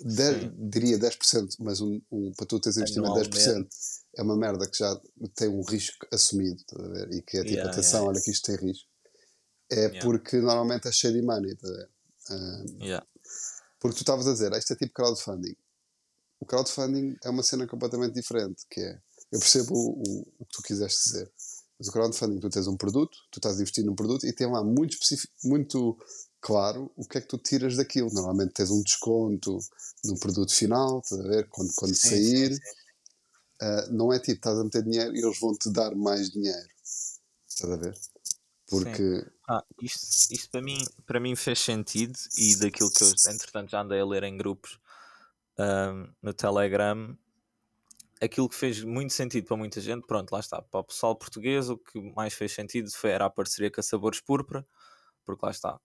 [0.00, 3.68] 10, diria 10%, mas um, um, para tu teres investimento de 10%
[4.16, 5.00] é uma merda que já
[5.34, 7.12] tem um risco assumido, a ver?
[7.12, 8.08] E que é tipo, yeah, atenção, yeah.
[8.08, 8.88] olha que isto tem risco.
[9.70, 10.00] É yeah.
[10.00, 11.90] porque normalmente é cheio de money, a ver?
[12.30, 12.84] Um,
[13.78, 15.56] porque tu estavas a dizer, isto é tipo crowdfunding.
[16.44, 19.00] O crowdfunding é uma cena completamente diferente, que é,
[19.32, 21.32] eu percebo o, o, o que tu quiseste dizer,
[21.78, 24.46] mas o crowdfunding, tu tens um produto, tu estás a investir num produto e tem
[24.46, 24.98] lá muito,
[25.42, 25.98] muito
[26.42, 28.12] claro o que é que tu tiras daquilo.
[28.12, 29.58] Normalmente tens um desconto
[30.04, 31.48] no produto final, estás a ver?
[31.48, 32.54] Quando, quando sim, sair.
[32.54, 32.84] Sim, sim.
[33.62, 36.68] Uh, não é tipo, estás a meter dinheiro e eles vão te dar mais dinheiro.
[37.48, 37.98] Estás a ver?
[38.68, 39.26] Porque.
[39.48, 43.80] Ah, isto, isto para, mim, para mim fez sentido e daquilo que eu, entretanto, já
[43.80, 44.78] andei a ler em grupos
[45.58, 47.16] um, no Telegram,
[48.20, 50.62] aquilo que fez muito sentido para muita gente, pronto, lá está.
[50.62, 53.84] Para o pessoal português, o que mais fez sentido foi, era a parceria com a
[53.84, 54.66] Sabores Púrpura,
[55.24, 55.80] porque lá está.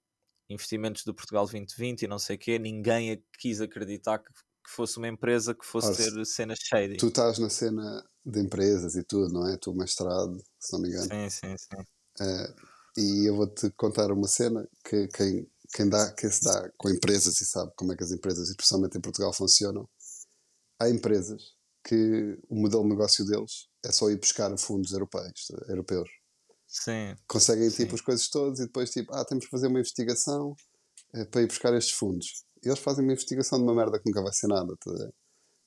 [0.49, 4.31] Investimentos do Portugal 2020 e não sei o quê, ninguém quis acreditar que
[4.69, 6.97] que fosse uma empresa que fosse Ora, ter cenas shady.
[6.97, 9.57] Tu estás na cena de empresas e tudo, não é?
[9.57, 11.07] Tu mestrado, se não me engano.
[11.09, 11.81] Sim, sim, sim.
[12.21, 12.53] Uh,
[12.97, 17.39] e eu vou-te contar uma cena que quem, quem, dá, quem se dá com empresas
[17.41, 19.87] e sabe como é que as empresas, especialmente em Portugal, funcionam.
[20.79, 21.53] Há empresas
[21.83, 26.09] que o modelo de negócio deles é só ir buscar fundos europeus, europeus
[26.67, 27.15] Sim.
[27.27, 27.83] Conseguem Sim.
[27.83, 30.55] tipo as coisas todas e depois tipo, ah, temos que fazer uma investigação
[31.15, 32.45] eh, para ir buscar estes fundos.
[32.63, 34.75] E eles fazem uma investigação de uma merda que nunca vai ser nada.
[34.77, 34.91] tá?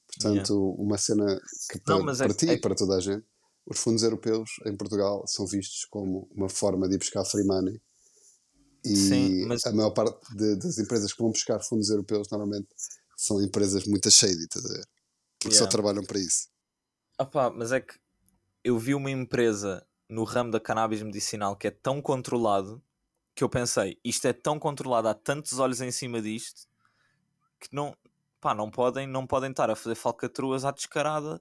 [0.07, 1.41] Portanto, uma cena
[1.71, 3.27] que para, Não, é para que- ti é e para toda a gente,
[3.67, 7.81] os fundos europeus em Portugal são vistos como uma forma de ir buscar free money.
[8.85, 12.69] E Sim, mas- a maior parte de- das empresas que vão buscar fundos europeus normalmente
[13.17, 14.87] são empresas muito shady, estás a ver?
[15.39, 15.71] Porque só Yeah.
[15.71, 16.49] trabalham para isso.
[17.19, 17.95] Opá, mas é que
[18.65, 22.83] eu vi uma empresa no ramo da cannabis medicinal que é tão controlado
[23.35, 26.69] que eu pensei, isto é tão controlado, há tantos olhos em cima disto
[27.61, 27.97] que não,
[28.41, 31.41] pá, não podem, não podem estar a fazer falcatruas à descarada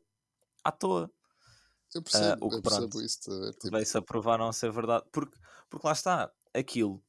[0.64, 1.12] à toa.
[1.94, 3.20] Eu percebo, Ah, o que eu percebo pronto, isso.
[3.20, 5.06] Tipo, Veio-se a provar não ser verdade.
[5.12, 5.38] Porque,
[5.70, 7.04] porque lá está, aquilo,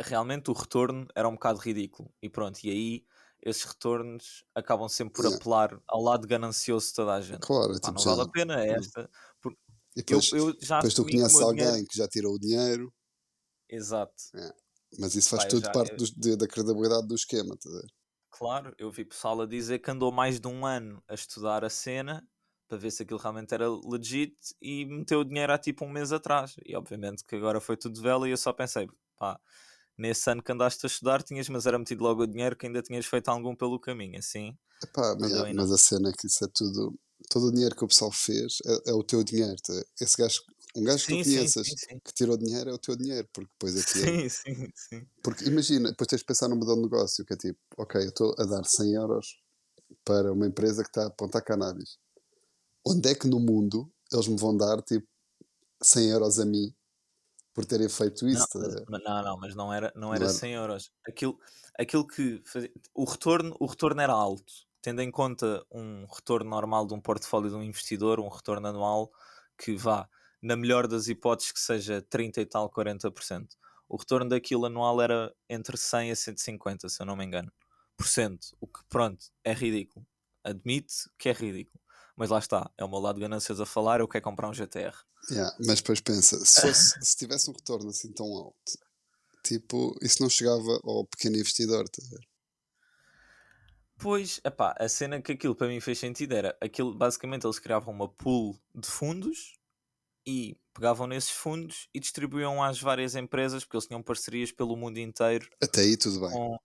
[0.00, 2.12] realmente o retorno era um bocado ridículo.
[2.22, 3.06] E pronto, e aí
[3.42, 7.40] esses retornos acabam sempre por apelar ao lado ganancioso de toda a gente.
[7.40, 9.10] claro, é Pá, tipo, não já- vale a pena, é esta.
[9.40, 9.58] Porque
[9.96, 11.86] E eu, depois, eu já depois tu conheces alguém dinheiro.
[11.88, 12.92] que já tirou o dinheiro,
[13.68, 14.14] Exato.
[14.98, 17.56] mas isso faz tudo já- parte eu- dos- de- da credibilidade do esquema.
[17.64, 17.86] ver?
[18.30, 21.70] Claro, eu vi pessoal a dizer que andou mais de um ano a estudar a
[21.70, 22.26] cena
[22.68, 26.12] para ver se aquilo realmente era legit e meteu o dinheiro há tipo um mês
[26.12, 26.54] atrás.
[26.64, 28.86] E obviamente que agora foi tudo vela e eu só pensei,
[29.16, 29.40] pá,
[29.98, 32.80] nesse ano que andaste a estudar tinhas, mas era metido logo o dinheiro que ainda
[32.80, 34.56] tinhas feito algum pelo caminho, assim.
[34.82, 36.94] Epá, yeah, em mas a cena é que isso é tudo.
[37.28, 39.56] Todo o dinheiro que o pessoal fez é, é o teu dinheiro.
[39.56, 39.74] tá?
[40.00, 40.40] Esse gajo,
[40.76, 42.00] um gajo que Sim, tu sim, conheças sim, sim.
[42.04, 44.04] que tirou dinheiro é o teu dinheiro, porque depois aquilo.
[44.04, 45.06] Sim, sim, sim.
[45.22, 48.08] Porque imagina, depois tens de pensar no modelo de negócio, que é tipo, ok, eu
[48.08, 49.26] estou a dar 100 euros
[50.04, 51.98] para uma empresa que está a apontar cannabis.
[52.86, 55.06] Onde é que no mundo eles me vão dar tipo
[55.82, 56.72] 100 euros a mim
[57.58, 58.46] por terem feito isso?
[58.88, 60.32] Não, não, não, mas não era, não era era.
[60.32, 60.92] 100 euros.
[61.04, 61.36] Aquilo,
[61.76, 66.86] aquilo que fazia, o retorno, o retorno era alto, tendo em conta um retorno normal
[66.86, 69.10] de um portfólio de um investidor, um retorno anual
[69.60, 70.08] que vá,
[70.40, 73.48] na melhor das hipóteses, que seja 30 e tal, 40%.
[73.88, 77.50] O retorno daquilo anual era entre 100 a 150, se eu não me engano,
[77.96, 80.06] por cento, o que pronto, é ridículo.
[80.44, 81.80] Admite que é ridículo.
[82.18, 84.92] Mas lá está, é o meu lado ganancioso a falar, eu quero comprar um GTR.
[85.30, 88.78] Yeah, mas depois pensa, se, se tivesse um retorno assim tão alto,
[89.44, 92.28] tipo, isso não chegava ao pequeno investidor, estás a ver?
[93.96, 97.94] Pois, epá, a cena que aquilo para mim fez sentido era aquilo, basicamente eles criavam
[97.94, 99.56] uma pool de fundos
[100.26, 104.98] e pegavam nesses fundos e distribuíam às várias empresas, porque eles tinham parcerias pelo mundo
[104.98, 106.30] inteiro Até aí tudo bem.
[106.30, 106.58] com.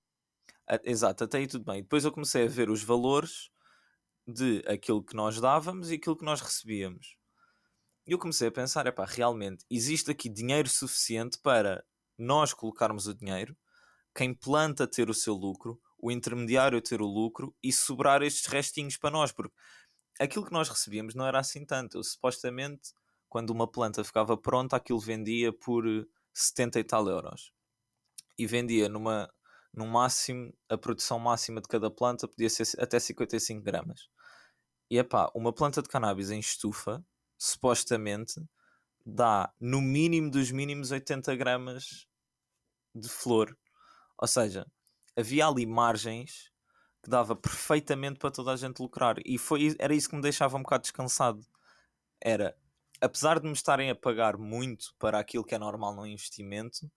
[0.84, 1.84] exato, até aí tudo bem.
[1.84, 3.53] Depois eu comecei a ver os valores
[4.28, 7.17] de aquilo que nós dávamos e aquilo que nós recebíamos.
[8.05, 11.84] E eu comecei a pensar, epá, realmente existe aqui dinheiro suficiente para
[12.17, 13.55] nós colocarmos o dinheiro,
[14.13, 18.97] quem planta ter o seu lucro, o intermediário ter o lucro e sobrar estes restinhos
[18.97, 19.55] para nós, porque
[20.19, 21.97] aquilo que nós recebíamos não era assim tanto.
[21.97, 22.93] Eu, supostamente,
[23.30, 27.51] quando uma planta ficava pronta, aquilo vendia por eh, 70 e tal euros.
[28.38, 29.32] E vendia numa,
[29.74, 34.09] no máximo, a produção máxima de cada planta podia ser até 55 gramas.
[34.93, 37.03] E epá, uma planta de cannabis em estufa,
[37.35, 38.39] supostamente,
[39.03, 42.05] dá no mínimo dos mínimos 80 gramas
[42.93, 43.57] de flor.
[44.19, 44.67] Ou seja,
[45.17, 46.51] havia ali margens
[47.01, 49.15] que dava perfeitamente para toda a gente lucrar.
[49.25, 51.43] E foi, era isso que me deixava um bocado descansado.
[52.21, 52.55] Era,
[53.01, 56.87] apesar de me estarem a pagar muito para aquilo que é normal no investimento,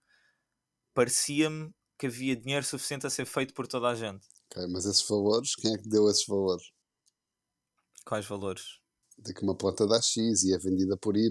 [0.93, 4.27] parecia-me que havia dinheiro suficiente a ser feito por toda a gente.
[4.51, 6.76] Ok, mas esses valores, quem é que deu esses valores?
[8.07, 8.79] Quais valores?
[9.17, 11.29] De que uma planta dá X e é vendida por Y.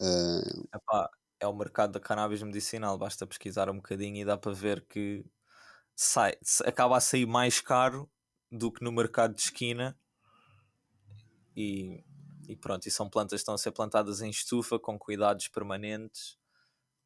[0.00, 4.52] eh, Epá, é o mercado da cannabis medicinal, basta pesquisar um bocadinho e dá para
[4.52, 5.24] ver que
[5.94, 8.10] sai, acaba a sair mais caro
[8.50, 9.98] do que no mercado de esquina.
[11.54, 12.02] E,
[12.48, 16.38] e pronto, e são plantas que estão a ser plantadas em estufa com cuidados permanentes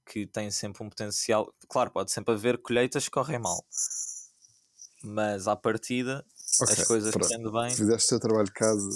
[0.07, 1.53] que têm sempre um potencial.
[1.69, 3.65] Claro, pode sempre haver colheitas que correm mal,
[5.03, 6.25] mas à partida
[6.61, 7.29] ok, as coisas pronto.
[7.29, 7.71] correndo bem.
[7.71, 8.89] Fizeste o teu trabalho de casa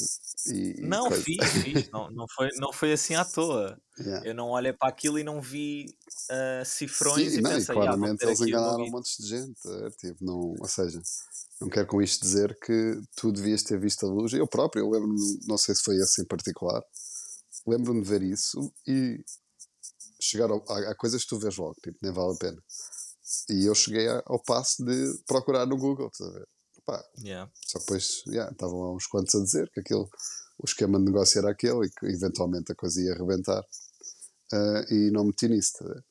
[0.46, 0.80] e.
[0.80, 1.22] e Não, coisa.
[1.22, 1.90] fiz, fiz.
[1.92, 3.78] Não, não, foi, não foi assim à toa.
[3.98, 4.26] Yeah.
[4.26, 5.86] Eu não olhei para aquilo e não vi
[6.30, 9.22] ah, cifrões Sim, e não, e pensei, ah, vou claramente ter eles enganaram um monte
[9.22, 9.60] de gente.
[9.66, 11.00] é, tipo, não, ou seja,
[11.60, 14.32] não quero com isto dizer que tu devias ter visto a luz.
[14.32, 16.82] Eu próprio, eu lembro-me, não sei se foi esse em particular,
[17.66, 19.24] lembro-me de ver isso e
[20.20, 22.62] chegar ao, há, há coisas que tu vês logo, tipo, nem vale a pena.
[23.48, 26.48] E eu cheguei ao passo de procurar no Google, estás a ver?
[26.86, 27.46] Pá, Yeah.
[27.66, 30.08] só depois yeah, estavam lá uns quantos a dizer que aquilo,
[30.58, 33.64] o esquema de negócio era aquele e que eventualmente a coisa ia arrebentar.
[34.52, 35.72] Ah, e não meti nisso.
[35.78, 36.04] tá ver?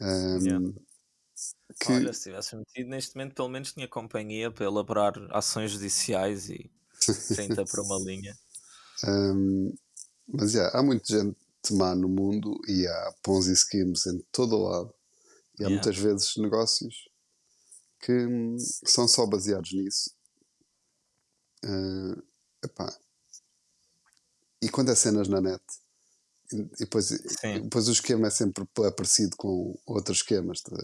[0.00, 0.60] Ahm, Yeah.
[1.80, 6.50] que, Olha, se tivesse metido neste momento, pelo menos tinha companhia para elaborar ações judiciais
[6.50, 6.70] e
[7.30, 8.38] 30 para uma linha.
[9.04, 9.72] ahm,
[10.28, 11.36] mas yeah, há muita gente,
[11.72, 14.94] má no mundo e há Ponzi schemes em todo o lado.
[15.60, 15.70] E há Yeah.
[15.70, 16.94] muitas vezes negócios
[18.06, 20.14] que hum, são só baseados nisso.
[22.64, 22.96] Epá.
[24.62, 25.62] E quando é cenas na net,
[26.78, 27.62] depois, Sim.
[27.62, 30.60] depois o esquema é sempre pa- parecido com outros esquemas.
[30.60, 30.76] tá?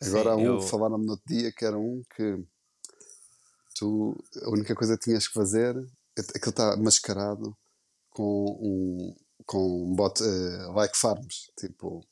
[0.00, 2.44] Agora há Sim, um, eu- falaram-me no outro dia que era um que
[3.76, 5.76] tu, a única coisa que tinhas que fazer,
[6.34, 7.56] aquilo está mascarado
[8.10, 9.16] com um,
[9.46, 12.04] com um bot, eh, like farms, tipo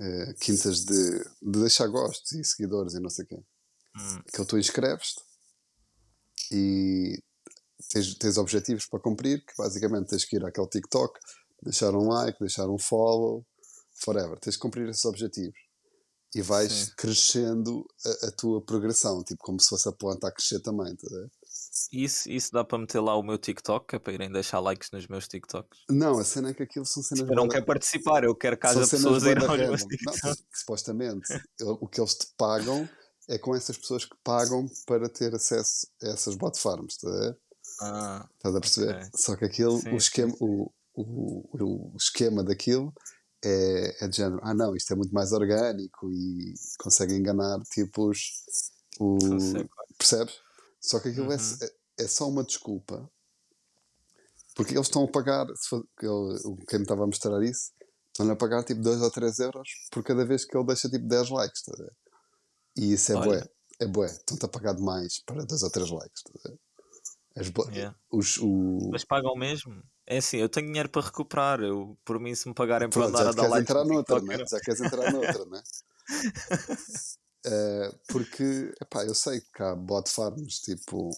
[0.00, 3.36] eh, quintas de, de deixar gostos e seguidores e não sei o quê.
[3.96, 5.20] Hum, Aquilo tu inscreves-te
[6.50, 7.22] e
[7.90, 11.18] tens, tens objetivos para cumprir, que basicamente tens que ir àquele TikTok,
[11.62, 13.46] deixar um like, deixar um follow,
[14.02, 14.38] forever.
[14.38, 15.58] Tens que cumprir esses objetivos.
[16.34, 16.92] E vais Sim.
[16.96, 21.08] crescendo a, a tua progressão, tipo como se fosse a planta a crescer também, tá?
[21.92, 25.06] Isso, isso dá para meter lá o meu TikTok, é para irem deixar likes nos
[25.06, 25.80] meus TikToks.
[25.88, 28.66] Não, a cena é que aquilo são cenas Eu não quero participar, eu quero que
[28.66, 29.80] haja pessoas irem aos meus.
[29.82, 30.20] Não, TikToks.
[30.20, 32.88] porque, supostamente, o que eles te pagam
[33.28, 37.12] é com essas pessoas que pagam para ter acesso a essas bot farms, tá a
[37.12, 37.38] ver?
[37.80, 38.96] Ah, Estás a perceber?
[38.96, 39.10] Ok.
[39.14, 40.44] Só que aquilo, Sim, o, esquema, sim, sim.
[40.44, 42.92] O, o, o esquema daquilo
[43.44, 48.10] é, é de género, ah não, isto é muito mais orgânico e consegue enganar tipo
[48.10, 48.20] os.
[48.98, 49.16] O,
[49.96, 50.34] percebes?
[50.80, 51.58] Só que aquilo é, Uhum.
[51.98, 53.10] é, é só uma desculpa
[54.56, 55.84] porque eles estão a pagar, se ele-
[56.44, 57.70] o- quem me estava a mostrar isso,
[58.08, 61.06] estão-lhe a pagar tipo 2 ou 3 euros por cada vez que ele deixa tipo
[61.06, 61.72] 10 likes, tá?
[62.76, 63.24] E isso é Olha.
[63.26, 63.48] bué,
[63.80, 66.50] é bué, estão-te a pagar demais para 2 ou 3 likes, tá
[67.72, 67.96] Yeah.
[68.10, 69.82] os, o, Mas pagam mesmo?
[70.06, 71.60] É assim, eu tenho dinheiro para recuperar.
[71.60, 73.94] Eu, por mim, se me pagarem para andar já a dar queres likes entrar no
[73.94, 74.46] noutra, TikTok, né?
[74.50, 75.62] Já queres entrar noutra, né?
[77.44, 81.10] Eh, porque, epá, eu sei que há bot farms, tipo,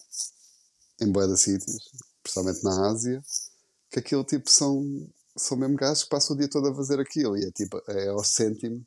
[1.01, 3.21] em bué de sítios, principalmente na Ásia,
[3.89, 4.83] que aquilo, tipo, são,
[5.37, 8.07] são mesmo gajos que passam o dia todo a fazer aquilo e é, tipo, é
[8.07, 8.85] ao cêntimo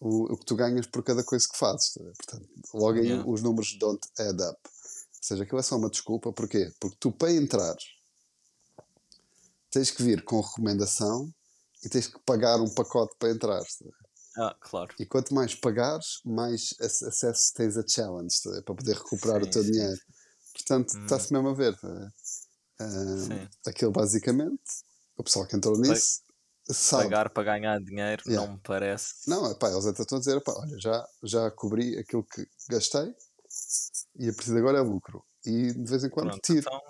[0.00, 1.92] o, o que tu ganhas por cada coisa que fazes.
[1.94, 2.02] tá?
[2.02, 3.30] Portanto, logo aí Yeah.
[3.30, 4.58] os números don't add up.
[4.64, 6.72] Ou seja, aquilo é só uma desculpa, porquê?
[6.80, 7.76] Porque tu, para entrar,
[9.70, 11.32] tens que vir com recomendação
[11.84, 13.60] e tens que pagar um pacote para entrar.
[13.60, 13.90] tá?
[14.36, 14.94] Ah, claro.
[14.98, 19.44] E quanto mais pagares, mais ac- acesso tens a challenge tá para poder recuperar o
[19.44, 20.00] Sim, teu sim, dinheiro.
[20.52, 21.02] Portanto, Hum.
[21.04, 21.76] está-se mesmo a ver.
[21.76, 23.48] tá Sim.
[23.66, 24.62] aquilo basicamente,
[25.16, 26.22] o pessoal que entrou nisso
[26.68, 27.04] sabe.
[27.04, 28.46] Pagar para ganhar dinheiro Yeah.
[28.46, 29.28] não me parece.
[29.28, 33.14] Não, epá, eles até estão a dizer, epá, olha, já, já cobri aquilo que gastei
[34.18, 35.24] e a partir de agora é lucro.
[35.44, 36.60] E de vez em quando Pronto, tiro.
[36.60, 36.80] então,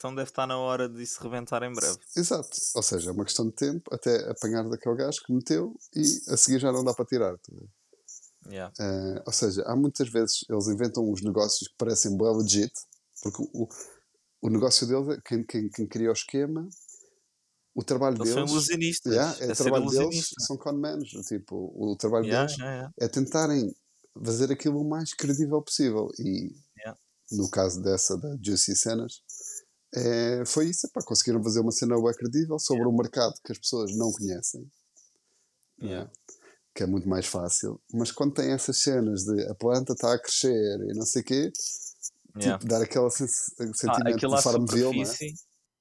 [0.00, 1.98] então deve estar na hora de se rebentar em breve.
[2.16, 2.58] Exato.
[2.74, 6.00] Ou seja, é uma questão de tempo até apanhar daquele gajo que meteu e
[6.32, 7.36] a seguir já não dá para tirar.
[7.36, 7.52] tá?
[8.50, 8.72] Yeah.
[8.80, 12.72] Eh, ou seja, há muitas vezes eles inventam uns negócios que parecem bem legit,
[13.22, 13.68] porque o,
[14.40, 16.66] o negócio deles, é- quem, quem, quem cria o esquema,
[17.74, 18.52] o trabalho Eles são deles.
[18.52, 19.12] ilusionistas.
[19.12, 21.10] Yeah, é, é o trabalho deles são conmans.
[21.28, 23.70] Tipo, o trabalho Yeah, deles yeah, é tentarem
[24.24, 26.08] fazer aquilo o mais credível possível.
[26.18, 26.56] E
[27.30, 29.22] no caso dessa da Juicy Cenas,
[29.94, 30.86] é, foi isso.
[30.86, 34.70] Epá, conseguiram fazer uma cena bem credível sobre um mercado que as pessoas não conhecem.
[35.82, 36.10] Yeah.
[36.74, 37.80] Que é muito mais fácil.
[37.92, 41.24] Mas quando tem essas cenas de a planta está a crescer e não sei o
[41.24, 41.52] quê,
[42.38, 42.58] Yeah.
[42.58, 45.04] tipo, dar aquele sen- Ah, sentimento aquilo de Farmville, não é?
[45.04, 45.34] superfície,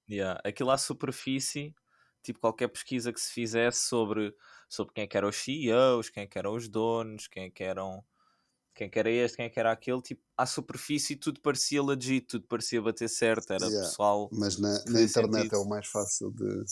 [0.09, 1.75] yeah, aquilo à superfície,
[2.23, 4.33] tipo qualquer pesquisa que se fizesse sobre,
[4.67, 7.49] sobre quem é que eram os CEOs, quem é que eram os donos, quem é
[7.51, 8.03] que eram
[8.79, 11.83] quem é que era este, quem é que era aquele, tipo, à superfície tudo parecia
[11.83, 13.89] legit, tudo parecia bater certo, era Yeah.
[13.89, 14.29] pessoal.
[14.31, 15.55] Mas na, na internet sentido.
[15.55, 16.63] é o mais fácil de.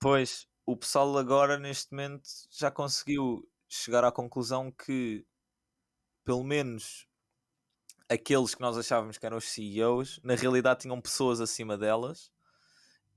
[0.00, 5.24] Pois, o pessoal agora neste momento já conseguiu chegar à conclusão que
[6.24, 7.06] pelo menos
[8.08, 12.32] aqueles que nós achávamos que eram os CEOs, na realidade tinham pessoas acima delas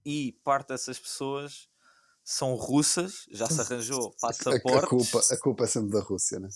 [0.05, 1.67] e parte dessas pessoas
[2.23, 4.89] são russas, já se arranjou A, a passaportes.
[4.89, 6.49] culpa, a culpa é sempre da Rússia, né?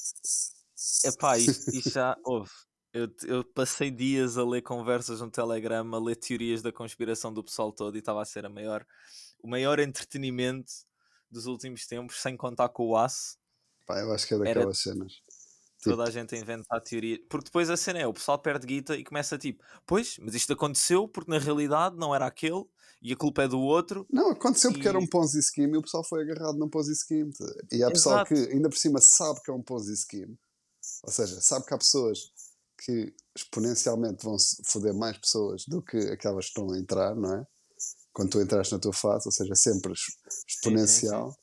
[1.04, 2.52] Epá, isto, isto já houve.
[2.94, 7.44] Eu, eu passei dias a ler conversas no Telegram, a ler teorias da conspiração do
[7.44, 8.86] pessoal todo e estava a ser a maior,
[9.44, 10.72] o maior entretenimento
[11.30, 13.38] dos últimos tempos, sem contar com o aço.
[13.86, 15.14] Pá, eu acho que é daquelas cenas.
[15.84, 17.20] Toda a gente a inventar teoria.
[17.30, 20.54] Porque depois a cena é, o pessoal perde guita e começa tipo, pois, mas isto
[20.54, 22.64] aconteceu porque na realidade não era aquele
[23.02, 24.08] e a culpa é do outro.
[24.10, 26.96] Não, aconteceu porque era um E- Ponzi Scheme e o pessoal foi agarrado num Ponzi
[26.96, 27.32] Scheme.
[27.72, 28.34] E há pessoal Exato.
[28.34, 30.36] que ainda por cima sabe que é um Ponzi Scheme.
[31.04, 32.32] Ou seja, sabe que há pessoas
[32.78, 37.48] que exponencialmente vão foder mais pessoas do que aquelas que estão a entrar, não é?
[38.14, 41.38] Quando tu entraste na tua fase, ou seja, sempre ex- exponencial.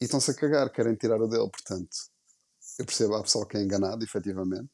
[0.00, 1.96] E estão-se a cagar, querem tirar o dele, portanto.
[2.78, 4.70] Eu percebo, há pessoal que é enganado, efetivamente.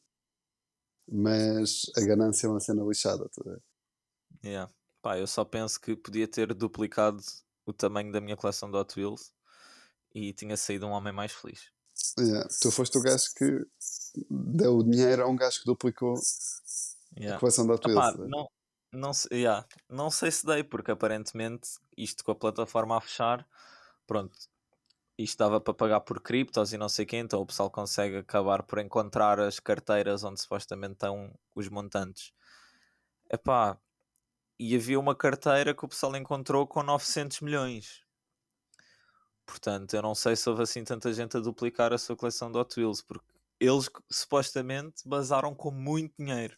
[1.09, 3.61] Mas a ganância é uma cena lixada, ver?
[4.43, 4.71] Yeah.
[5.01, 7.21] Pá, eu só penso que podia ter duplicado
[7.65, 9.33] o tamanho da minha coleção de Hot Wheels
[10.13, 11.71] e tinha saído um homem mais feliz.
[12.19, 12.47] Yeah.
[12.61, 13.65] Tu foste o gajo que
[14.29, 16.15] deu o dinheiro a um gajo que duplicou
[17.17, 17.37] Yeah.
[17.37, 18.13] a coleção de Hot Wheels.
[18.13, 18.47] Epá, não,
[18.93, 21.67] não, sei, yeah, não sei se dei, porque aparentemente
[21.97, 23.47] isto com a plataforma a fechar,
[24.05, 24.37] pronto,
[25.17, 28.61] isto dava para pagar por criptos e não sei quem, então o pessoal consegue acabar
[28.63, 32.31] por encontrar as carteiras onde supostamente estão os montantes.
[33.31, 33.79] Epá,
[34.59, 38.03] e havia uma carteira que o pessoal encontrou com 900 milhões.
[39.47, 42.57] Portanto, eu não sei se houve assim tanta gente a duplicar a sua coleção de
[42.57, 43.25] Hot Wheels, porque
[43.59, 46.55] eles supostamente basaram com muito dinheiro.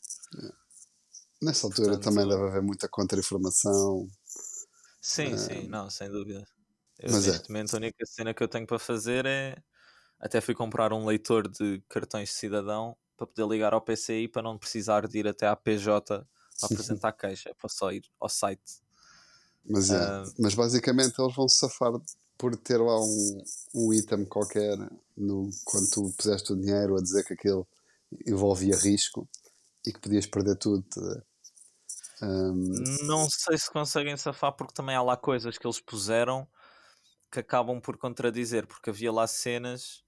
[1.42, 4.10] Nessa altura Portanto, também deve haver muita contra-informação.
[5.00, 6.46] Sim, sim, não, sem dúvida.
[6.98, 7.32] Eu, mas é.
[7.32, 9.56] neste momento, a única cena que eu tenho para fazer é.
[10.20, 14.42] Até fui comprar um leitor de cartões de cidadão para poder ligar ao PCI para
[14.42, 16.28] não precisar de ir até à PJ
[16.60, 18.82] para apresentar queixa, é para só ir ao site.
[19.64, 19.96] Mas, é.
[19.96, 20.24] Ah.
[20.38, 21.94] mas basicamente eles vão se safar
[22.40, 23.44] por ter lá um,
[23.76, 24.78] um item qualquer
[25.16, 27.68] no, quando tu puseste o dinheiro a dizer que aquilo
[28.26, 29.28] envolvia risco
[29.86, 30.84] e que podias perder tudo.
[30.90, 31.24] tá?
[32.22, 32.74] Um,
[33.06, 36.48] Não sei se conseguem safar porque também há lá coisas que eles puseram
[37.30, 40.04] que acabam por contradizer, porque havia lá cenas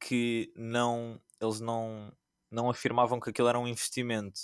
[0.00, 2.10] que não eles não,
[2.50, 4.40] não afirmavam que aquilo era um investimento.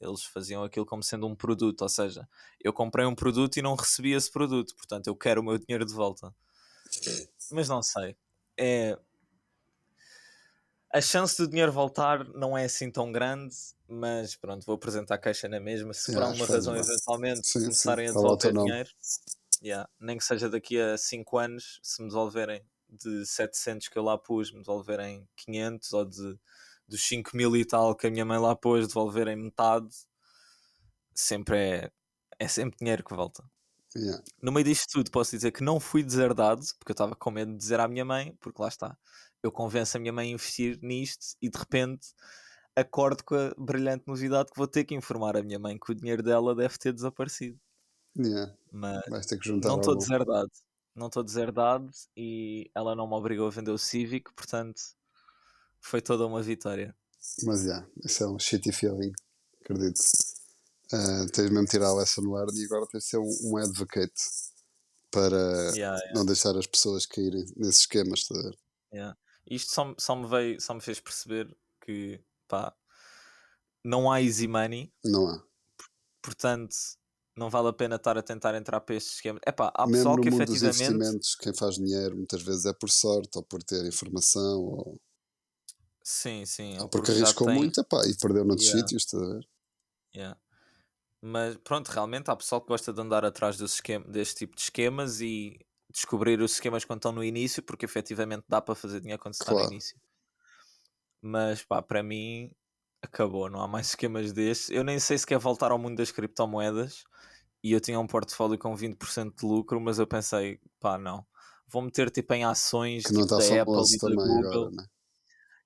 [0.00, 2.26] Eles faziam aquilo como sendo um produto, ou seja,
[2.60, 5.84] eu comprei um produto e não recebi esse produto, portanto eu quero o meu dinheiro
[5.84, 6.34] de volta.
[7.50, 8.16] Mas não sei.
[8.58, 8.96] É
[10.92, 13.56] a chance do dinheiro voltar não é assim tão grande,
[13.88, 15.94] mas pronto, vou apresentar a queixa na mesma.
[15.94, 18.90] Se por Yeah, alguma razão eventualmente Sim, sim, começarem a o teu devolver dinheiro,
[19.62, 24.02] yeah, nem que seja daqui a 5 anos, se me devolverem de 700 que eu
[24.02, 26.38] lá pus, me devolverem 500 ou de,
[26.86, 29.88] dos 5 mil e tal que a minha mãe lá pôs, devolverem metade,
[31.14, 31.90] sempre é,
[32.38, 33.42] é sempre dinheiro que volta.
[33.96, 34.22] Yeah.
[34.40, 37.52] No meio disto tudo, posso dizer que não fui deserdado, porque eu estava com medo
[37.52, 38.96] de dizer à minha mãe, porque lá está,
[39.42, 42.08] eu convenço a minha mãe a investir nisto e de repente
[42.76, 45.94] acordo com a brilhante novidade que vou ter que informar a minha mãe que o
[45.94, 47.58] dinheiro dela deve ter desaparecido.
[48.16, 48.54] Yeah.
[48.70, 50.50] Mas Vais ter que juntar não estou deserdado.
[50.94, 54.80] Não estou deserdado e ela não me obrigou a vender o Civic, portanto
[55.80, 56.94] foi toda uma vitória.
[57.44, 59.12] Mas yeah, isso é um shitty feeling,
[59.60, 60.00] acredito.
[60.92, 63.56] Ah, tens mesmo de tirar a lesson learned e agora tens de ser um, um
[63.56, 64.12] advocate
[65.10, 65.36] para
[65.74, 68.20] Yeah, yeah, não deixar as pessoas caírem nesses esquemas.
[68.20, 68.58] estás a ver?
[68.92, 69.14] yeah.
[69.50, 72.74] Isto só, me- só, me veio, só me fez perceber que pá,
[73.84, 75.42] não há easy money, Não há.
[76.20, 76.74] portanto
[77.36, 79.40] não vale a pena estar a tentar entrar para estes esquemas.
[79.46, 80.64] Epá, há Mesmo pessoal no que mundo dos efetivamente.
[80.64, 85.00] investimentos, quem faz dinheiro muitas vezes é por sorte ou por ter informação ou,
[86.04, 86.78] Sim, sim.
[86.80, 88.70] ou porque porque arriscou tem- muito epá, e perdeu noutros Yeah.
[88.70, 89.04] sítios.
[89.04, 89.48] estás a ver?
[90.14, 90.34] Yeah.
[91.22, 94.62] Mas pronto, realmente há pessoal que gosta de andar atrás desse esquema, deste tipo de
[94.62, 95.58] esquemas e
[95.88, 99.38] descobrir os esquemas quando estão no início, porque efetivamente dá para fazer dinheiro quando se
[99.40, 99.54] está Claro.
[99.54, 99.96] no início.
[101.20, 102.50] Mas pá, para mim
[103.02, 104.70] acabou, não há mais esquemas destes.
[104.70, 107.04] Eu nem sei se quer voltar ao mundo das criptomoedas
[107.62, 111.26] e eu tinha um portfólio com 20% de lucro, mas eu pensei, pá, não.
[111.68, 114.70] Vou meter tipo em ações Que não tipo, está da Apple e da Google.
[114.70, 114.84] agora, né?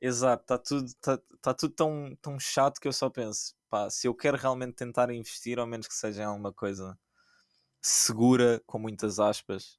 [0.00, 4.08] Exato, está tudo, tá, tá tudo tão, tão chato que eu só penso, pá, se
[4.08, 6.98] eu quero realmente tentar investir, ao menos que seja em alguma coisa
[7.82, 9.78] segura, com muitas aspas.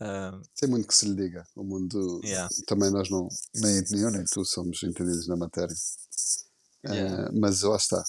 [0.00, 1.46] ah, Tem muito que se lhe diga.
[1.54, 2.48] O mundo Yeah.
[2.66, 5.74] também nós não, nem, eu nem tu somos entendidos na matéria.
[6.86, 7.28] Yeah.
[7.28, 8.02] Eh, mas lá está.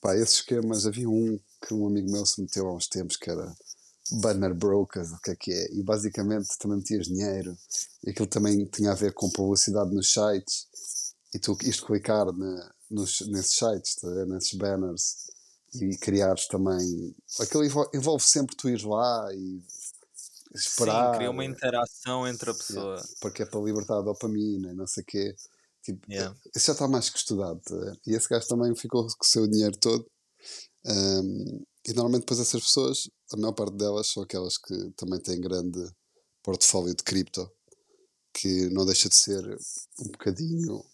[0.00, 3.30] Pá, esses esquemas, havia um que um amigo meu se meteu há uns tempos que
[3.30, 3.50] era
[4.20, 5.72] banner brokers, o que é que é?
[5.72, 7.56] E basicamente também metias dinheiro.
[8.04, 10.68] E aquilo também tinha a ver com publicidade nos sites.
[11.34, 15.26] E tu isto clicar na, nos, nesses sites, tá nesses banners
[15.74, 17.14] e criares também.
[17.40, 19.60] Aquilo envol- envolve sempre tu ires lá e
[20.54, 21.12] esperar.
[21.12, 23.02] sim, cria uma interação entre a pessoa.
[23.20, 25.34] Porque é para libertar a dopamina e não sei o quê.
[25.82, 26.34] Tipo, Yeah.
[26.54, 27.60] isso já está mais que estudado.
[27.60, 27.96] tá?
[28.06, 30.06] E esse gajo também ficou com o seu dinheiro todo.
[30.86, 35.40] Um, e normalmente depois essas pessoas, a maior parte delas são aquelas que também têm
[35.40, 35.78] grande
[36.42, 37.48] portfólio de cripto,
[38.32, 39.44] que não deixa de ser
[40.00, 40.84] um bocadinho.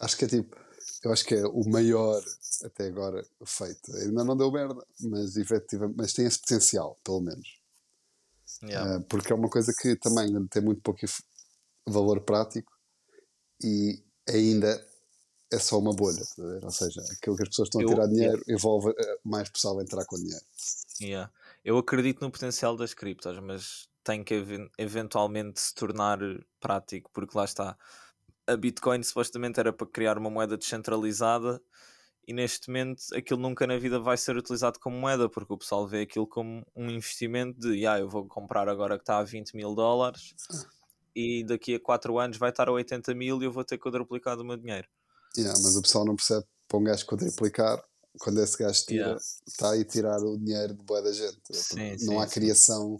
[0.00, 0.56] Acho que é tipo.
[1.02, 2.22] Eu acho que é o maior
[2.64, 3.94] até agora feito.
[3.96, 7.58] Ainda não deu merda, mas efetivamente mas tem esse potencial, pelo menos.
[8.62, 8.98] Yeah.
[8.98, 11.00] Uh, porque é uma coisa que também tem muito pouco
[11.86, 12.72] valor prático
[13.62, 14.84] e ainda
[15.52, 17.88] é só uma bolha, tá a ou seja, aquilo que as pessoas estão a Eu-
[17.88, 18.94] tirar dinheiro envolve uh,
[19.24, 20.44] mais pessoal a entrar com dinheiro.
[21.00, 21.32] Yeah.
[21.64, 26.18] Eu acredito no potencial das criptos, mas tem que even- eventualmente se tornar
[26.60, 27.76] prático, porque lá está.
[28.50, 31.62] A Bitcoin supostamente era para criar uma moeda descentralizada
[32.26, 35.86] e neste momento aquilo nunca na vida vai ser utilizado como moeda, porque o pessoal
[35.86, 39.56] vê aquilo como um investimento de ah, eu vou comprar agora que está a 20
[39.56, 40.34] mil dólares
[41.14, 44.42] e daqui a 4 anos vai estar a 80 mil e eu vou ter quadruplicado
[44.42, 44.88] o meu dinheiro.
[45.36, 47.82] Yeah, mas o pessoal não percebe para um gajo quadriplicar
[48.18, 49.20] quando esse gajo tira, Yeah.
[49.46, 51.40] está aí tirar o dinheiro de boa da gente.
[51.52, 52.34] Sim, não sim, há sim.
[52.34, 52.98] criação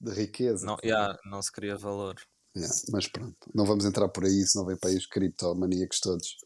[0.00, 0.66] de riqueza.
[0.66, 2.16] Não, yeah, não se cria valor.
[2.54, 6.36] Yeah, mas pronto, não vamos entrar por aí, senão vem para aí os criptomaníacos todos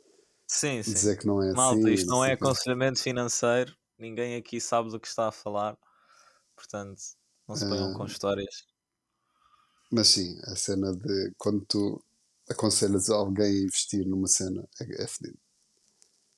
[0.49, 0.93] Sim, sim.
[0.93, 1.93] dizer que não é Malta, assim.
[1.95, 2.35] isto não é quê.
[2.35, 5.77] aconselhamento financeiro, ninguém aqui sabe do que está a falar,
[6.57, 7.01] portanto,
[7.49, 8.07] não se ponham com Ah.
[8.07, 8.67] histórias.
[9.91, 12.03] Mas sim, a cena de quando tu
[12.49, 15.39] aconselhas alguém a investir numa cena é, é fedido.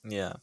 [0.04, 0.40] Yeah.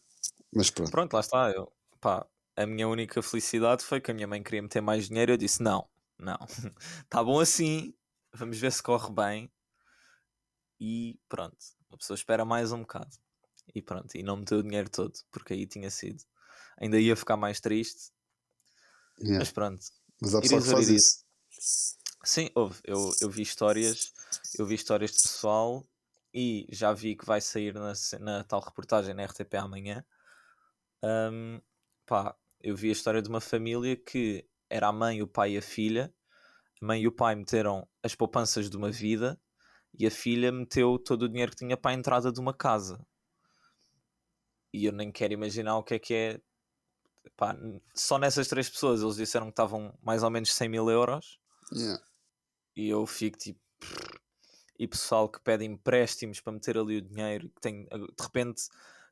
[0.54, 1.52] Mas pronto, Pronto, lá está.
[1.52, 5.34] Eu, pá, a minha única felicidade foi que a minha mãe queria meter mais dinheiro.
[5.34, 5.88] Eu disse: não,
[6.20, 6.38] não,
[7.04, 7.94] está bom assim,
[8.36, 9.52] vamos ver se corre bem.
[10.80, 11.58] E pronto,
[11.92, 13.16] a pessoa espera mais um bocado.
[13.74, 16.24] E pronto, e não meteu o dinheiro todo, porque aí tinha sido.
[16.78, 18.12] Ainda ia ficar mais triste,
[19.20, 19.40] yeah.
[19.40, 19.82] mas pronto.
[20.22, 21.26] mas há pessoal que faz Iris
[21.58, 21.98] isso.
[22.24, 22.80] Sim, houve.
[22.84, 24.14] Eu, eu vi histórias,
[24.58, 25.86] eu vi histórias de pessoal
[26.34, 30.04] e já vi que vai sair na, na tal reportagem na RTP amanhã.
[31.02, 31.62] Ahm,
[32.06, 35.58] pá, eu vi a história de uma família que era a mãe, o pai e
[35.58, 36.14] a filha.
[36.82, 39.40] A mãe e o pai meteram as poupanças de uma vida
[39.98, 43.06] e a filha meteu todo o dinheiro que tinha para a entrada de uma casa.
[44.74, 46.42] E eu nem quero imaginar o que é que é.
[47.38, 47.58] Pá,
[47.94, 51.40] só nessas três pessoas eles disseram que estavam mais ou menos 100 mil euros.
[51.72, 52.04] Yeah.
[52.76, 53.60] E eu fico tipo.
[54.78, 58.64] E pessoal que pede empréstimos para meter ali o dinheiro, que tem, de repente,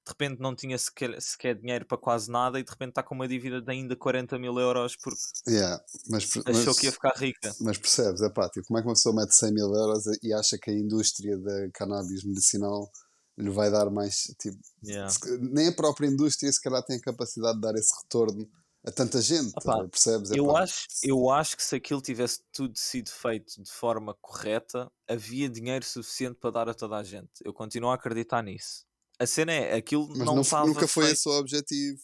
[0.06, 3.16] de repente não tinha sequer, sequer dinheiro para quase nada e de repente está com
[3.16, 5.82] uma dívida de ainda 40 mil euros porque Yeah.
[6.10, 7.56] Mas, achou mas, que ia ficar rica.
[7.62, 10.34] mas percebes, é pá, tipo, como é que uma pessoa mete 100 mil euros e
[10.34, 12.90] acha que a indústria da cannabis medicinal
[13.38, 15.10] lhe vai dar mais, tipo, Yeah.
[15.10, 18.48] se- nem a própria indústria se calhar tem a capacidade de dar esse retorno
[18.86, 20.32] a tanta gente, Opa, percebes?
[20.32, 24.14] É Eu pá, acho, eu acho que se aquilo tivesse tudo sido feito de forma
[24.22, 27.30] correta, havia dinheiro suficiente para dar a toda a gente.
[27.46, 28.86] Eu continuo a acreditar nisso.
[29.20, 32.00] A cena é, aquilo mas não não- estava nunca foi feito- esse o objetivo.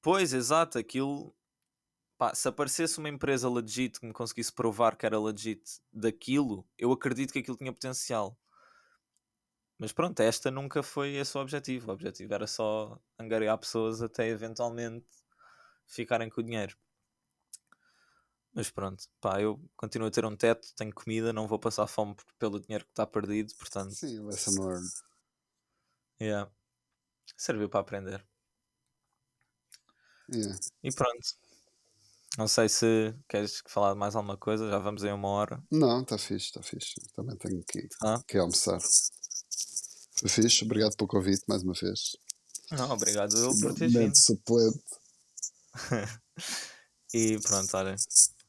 [0.00, 1.34] Pois, exato, aquilo.
[2.18, 5.62] Pá, se aparecesse uma empresa legit que me conseguisse provar que era legit
[5.92, 8.38] daquilo, eu acredito que aquilo tinha potencial.
[9.78, 11.90] Mas pronto, esta nunca foi esse o objetivo.
[11.90, 15.06] O objetivo era só angariar pessoas até eventualmente
[15.86, 16.76] ficarem com o dinheiro.
[18.54, 22.14] Mas pronto, pá, eu continuo a ter um teto, tenho comida, não vou passar fome
[22.38, 24.90] pelo dinheiro que está perdido, portanto, Sim, lesson learned.
[26.22, 26.50] Yeah.
[27.36, 28.24] serviu para aprender.
[30.32, 30.58] Yeah.
[30.82, 31.36] E pronto.
[32.38, 35.62] Não sei se queres falar de mais alguma coisa, já vamos em uma hora.
[35.70, 36.94] Não, está fixe, está fixe.
[37.14, 38.22] Também tenho que, Tá.
[38.26, 38.80] que almoçar.
[40.18, 42.16] Foi fixe, obrigado pelo convite mais uma vez.
[42.70, 44.16] Não, obrigado eu por teres vindo.
[44.16, 44.82] suplente.
[47.14, 47.94] E pronto, olha.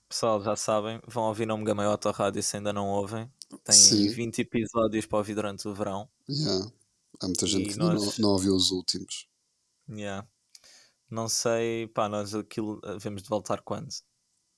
[0.07, 3.30] Pessoal, já sabem, vão ouvir Nome Gamaiota Rádio se ainda não ouvem.
[3.63, 4.07] Tem Sim.
[4.07, 6.07] 20 episódios para ouvir durante o verão.
[6.30, 6.71] Yeah.
[7.24, 9.30] Há muita gente que nós- não, não ouviu os últimos.
[9.89, 10.28] Yeah.
[11.09, 13.89] Não sei, pá, nós aquilo eh, vemos de voltar quando?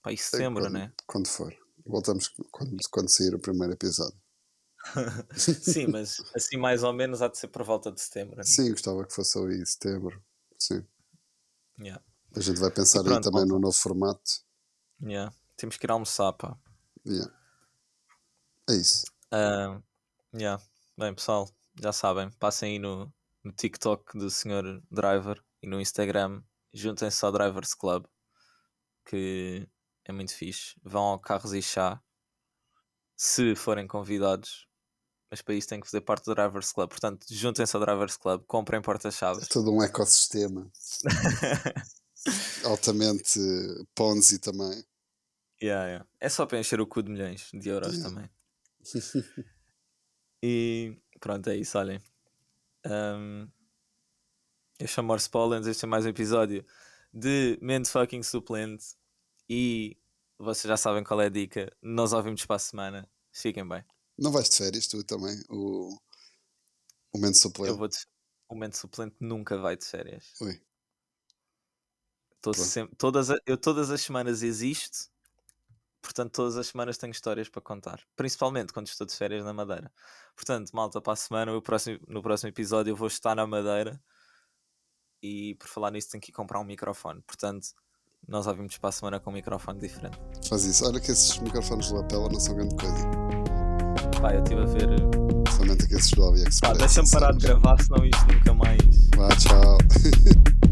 [0.01, 0.93] Pá, em setembro, quando, né?
[1.05, 1.55] Quando for.
[1.85, 4.19] Voltamos quando, quando sair o primeiro episódio.
[5.37, 8.35] Sim, mas assim mais ou menos há de ser por volta de setembro.
[8.37, 8.43] né?
[8.43, 10.23] Sim, gostava que fosse em setembro.
[10.57, 10.83] Sim.
[11.79, 12.03] Yeah.
[12.35, 13.53] A gente vai pensar aí pronto, também malta.
[13.53, 14.43] no novo formato.
[15.01, 15.35] Yeah.
[15.55, 16.57] Temos que ir almoçar, pá.
[17.05, 17.31] Yeah.
[18.69, 19.05] É isso.
[19.31, 19.79] Ah,
[20.33, 20.63] yeah.
[20.97, 21.49] Bem, pessoal,
[21.81, 23.13] já sabem, passem aí no,
[23.43, 24.81] no TikTok do Sr.
[24.91, 26.41] Driver e no Instagram,
[26.73, 28.05] juntem-se ao Drivers Club,
[29.07, 29.67] que
[30.05, 30.75] é muito fixe.
[30.83, 32.01] Vão ao Carros e Chá,
[33.15, 34.67] se forem convidados,
[35.31, 36.89] mas para isso têm que fazer parte do Drivers Club.
[36.89, 39.47] Portanto, juntem-se ao Drivers Club, comprem É porta-chaves.
[39.47, 40.69] todo um ecossistema.
[42.65, 43.39] Altamente
[43.93, 44.83] Ponzi também.
[45.61, 46.07] Yeah, yeah.
[46.19, 48.09] É só para encher o cu de milhões de euros Yeah.
[48.09, 48.29] também.
[50.43, 52.01] e pronto, é isso, olhem.
[52.85, 53.47] Ahm,
[54.79, 56.65] eu chamo Morse Pollens, este é mais um episódio
[57.13, 58.95] de Mente Fucking Suplente.
[59.49, 59.97] E
[60.37, 61.71] vocês já sabem qual é a dica.
[61.81, 63.09] Nós ouvimos para a semana.
[63.31, 63.83] Fiquem bem.
[64.17, 65.41] Não vais de férias, tu também?
[65.49, 65.97] O,
[67.13, 67.69] o Mente Suplente.
[67.71, 67.97] Eu vou de...
[68.47, 70.33] O Mente Suplente nunca vai de férias.
[70.41, 70.61] Ui.
[72.53, 72.95] Sempre...
[72.95, 75.09] todas a- Eu todas as semanas existo.
[76.05, 77.99] Portanto, todas as semanas tenho histórias para contar.
[78.15, 79.91] Principalmente quando estou de férias na Madeira.
[80.35, 83.99] Portanto, malta, para a semana, o próximo- no próximo episódio, eu vou estar na Madeira.
[85.23, 87.23] E por falar nisso, tenho que ir comprar um microfone.
[87.25, 87.69] Portanto,
[88.27, 90.19] nós ouvimos para a semana com um microfone diferente.
[90.47, 90.85] Faz isso.
[90.85, 93.07] Olha que esses microfones de lapela não são grande coisa.
[94.21, 94.87] Pá, eu estive a ver.
[94.89, 96.59] São Exatamente, aqueles do AliExpress.
[96.59, 99.09] Pá, deixa-me parar de gravar, senão isto nunca mais.
[99.15, 99.77] Vá, tchau.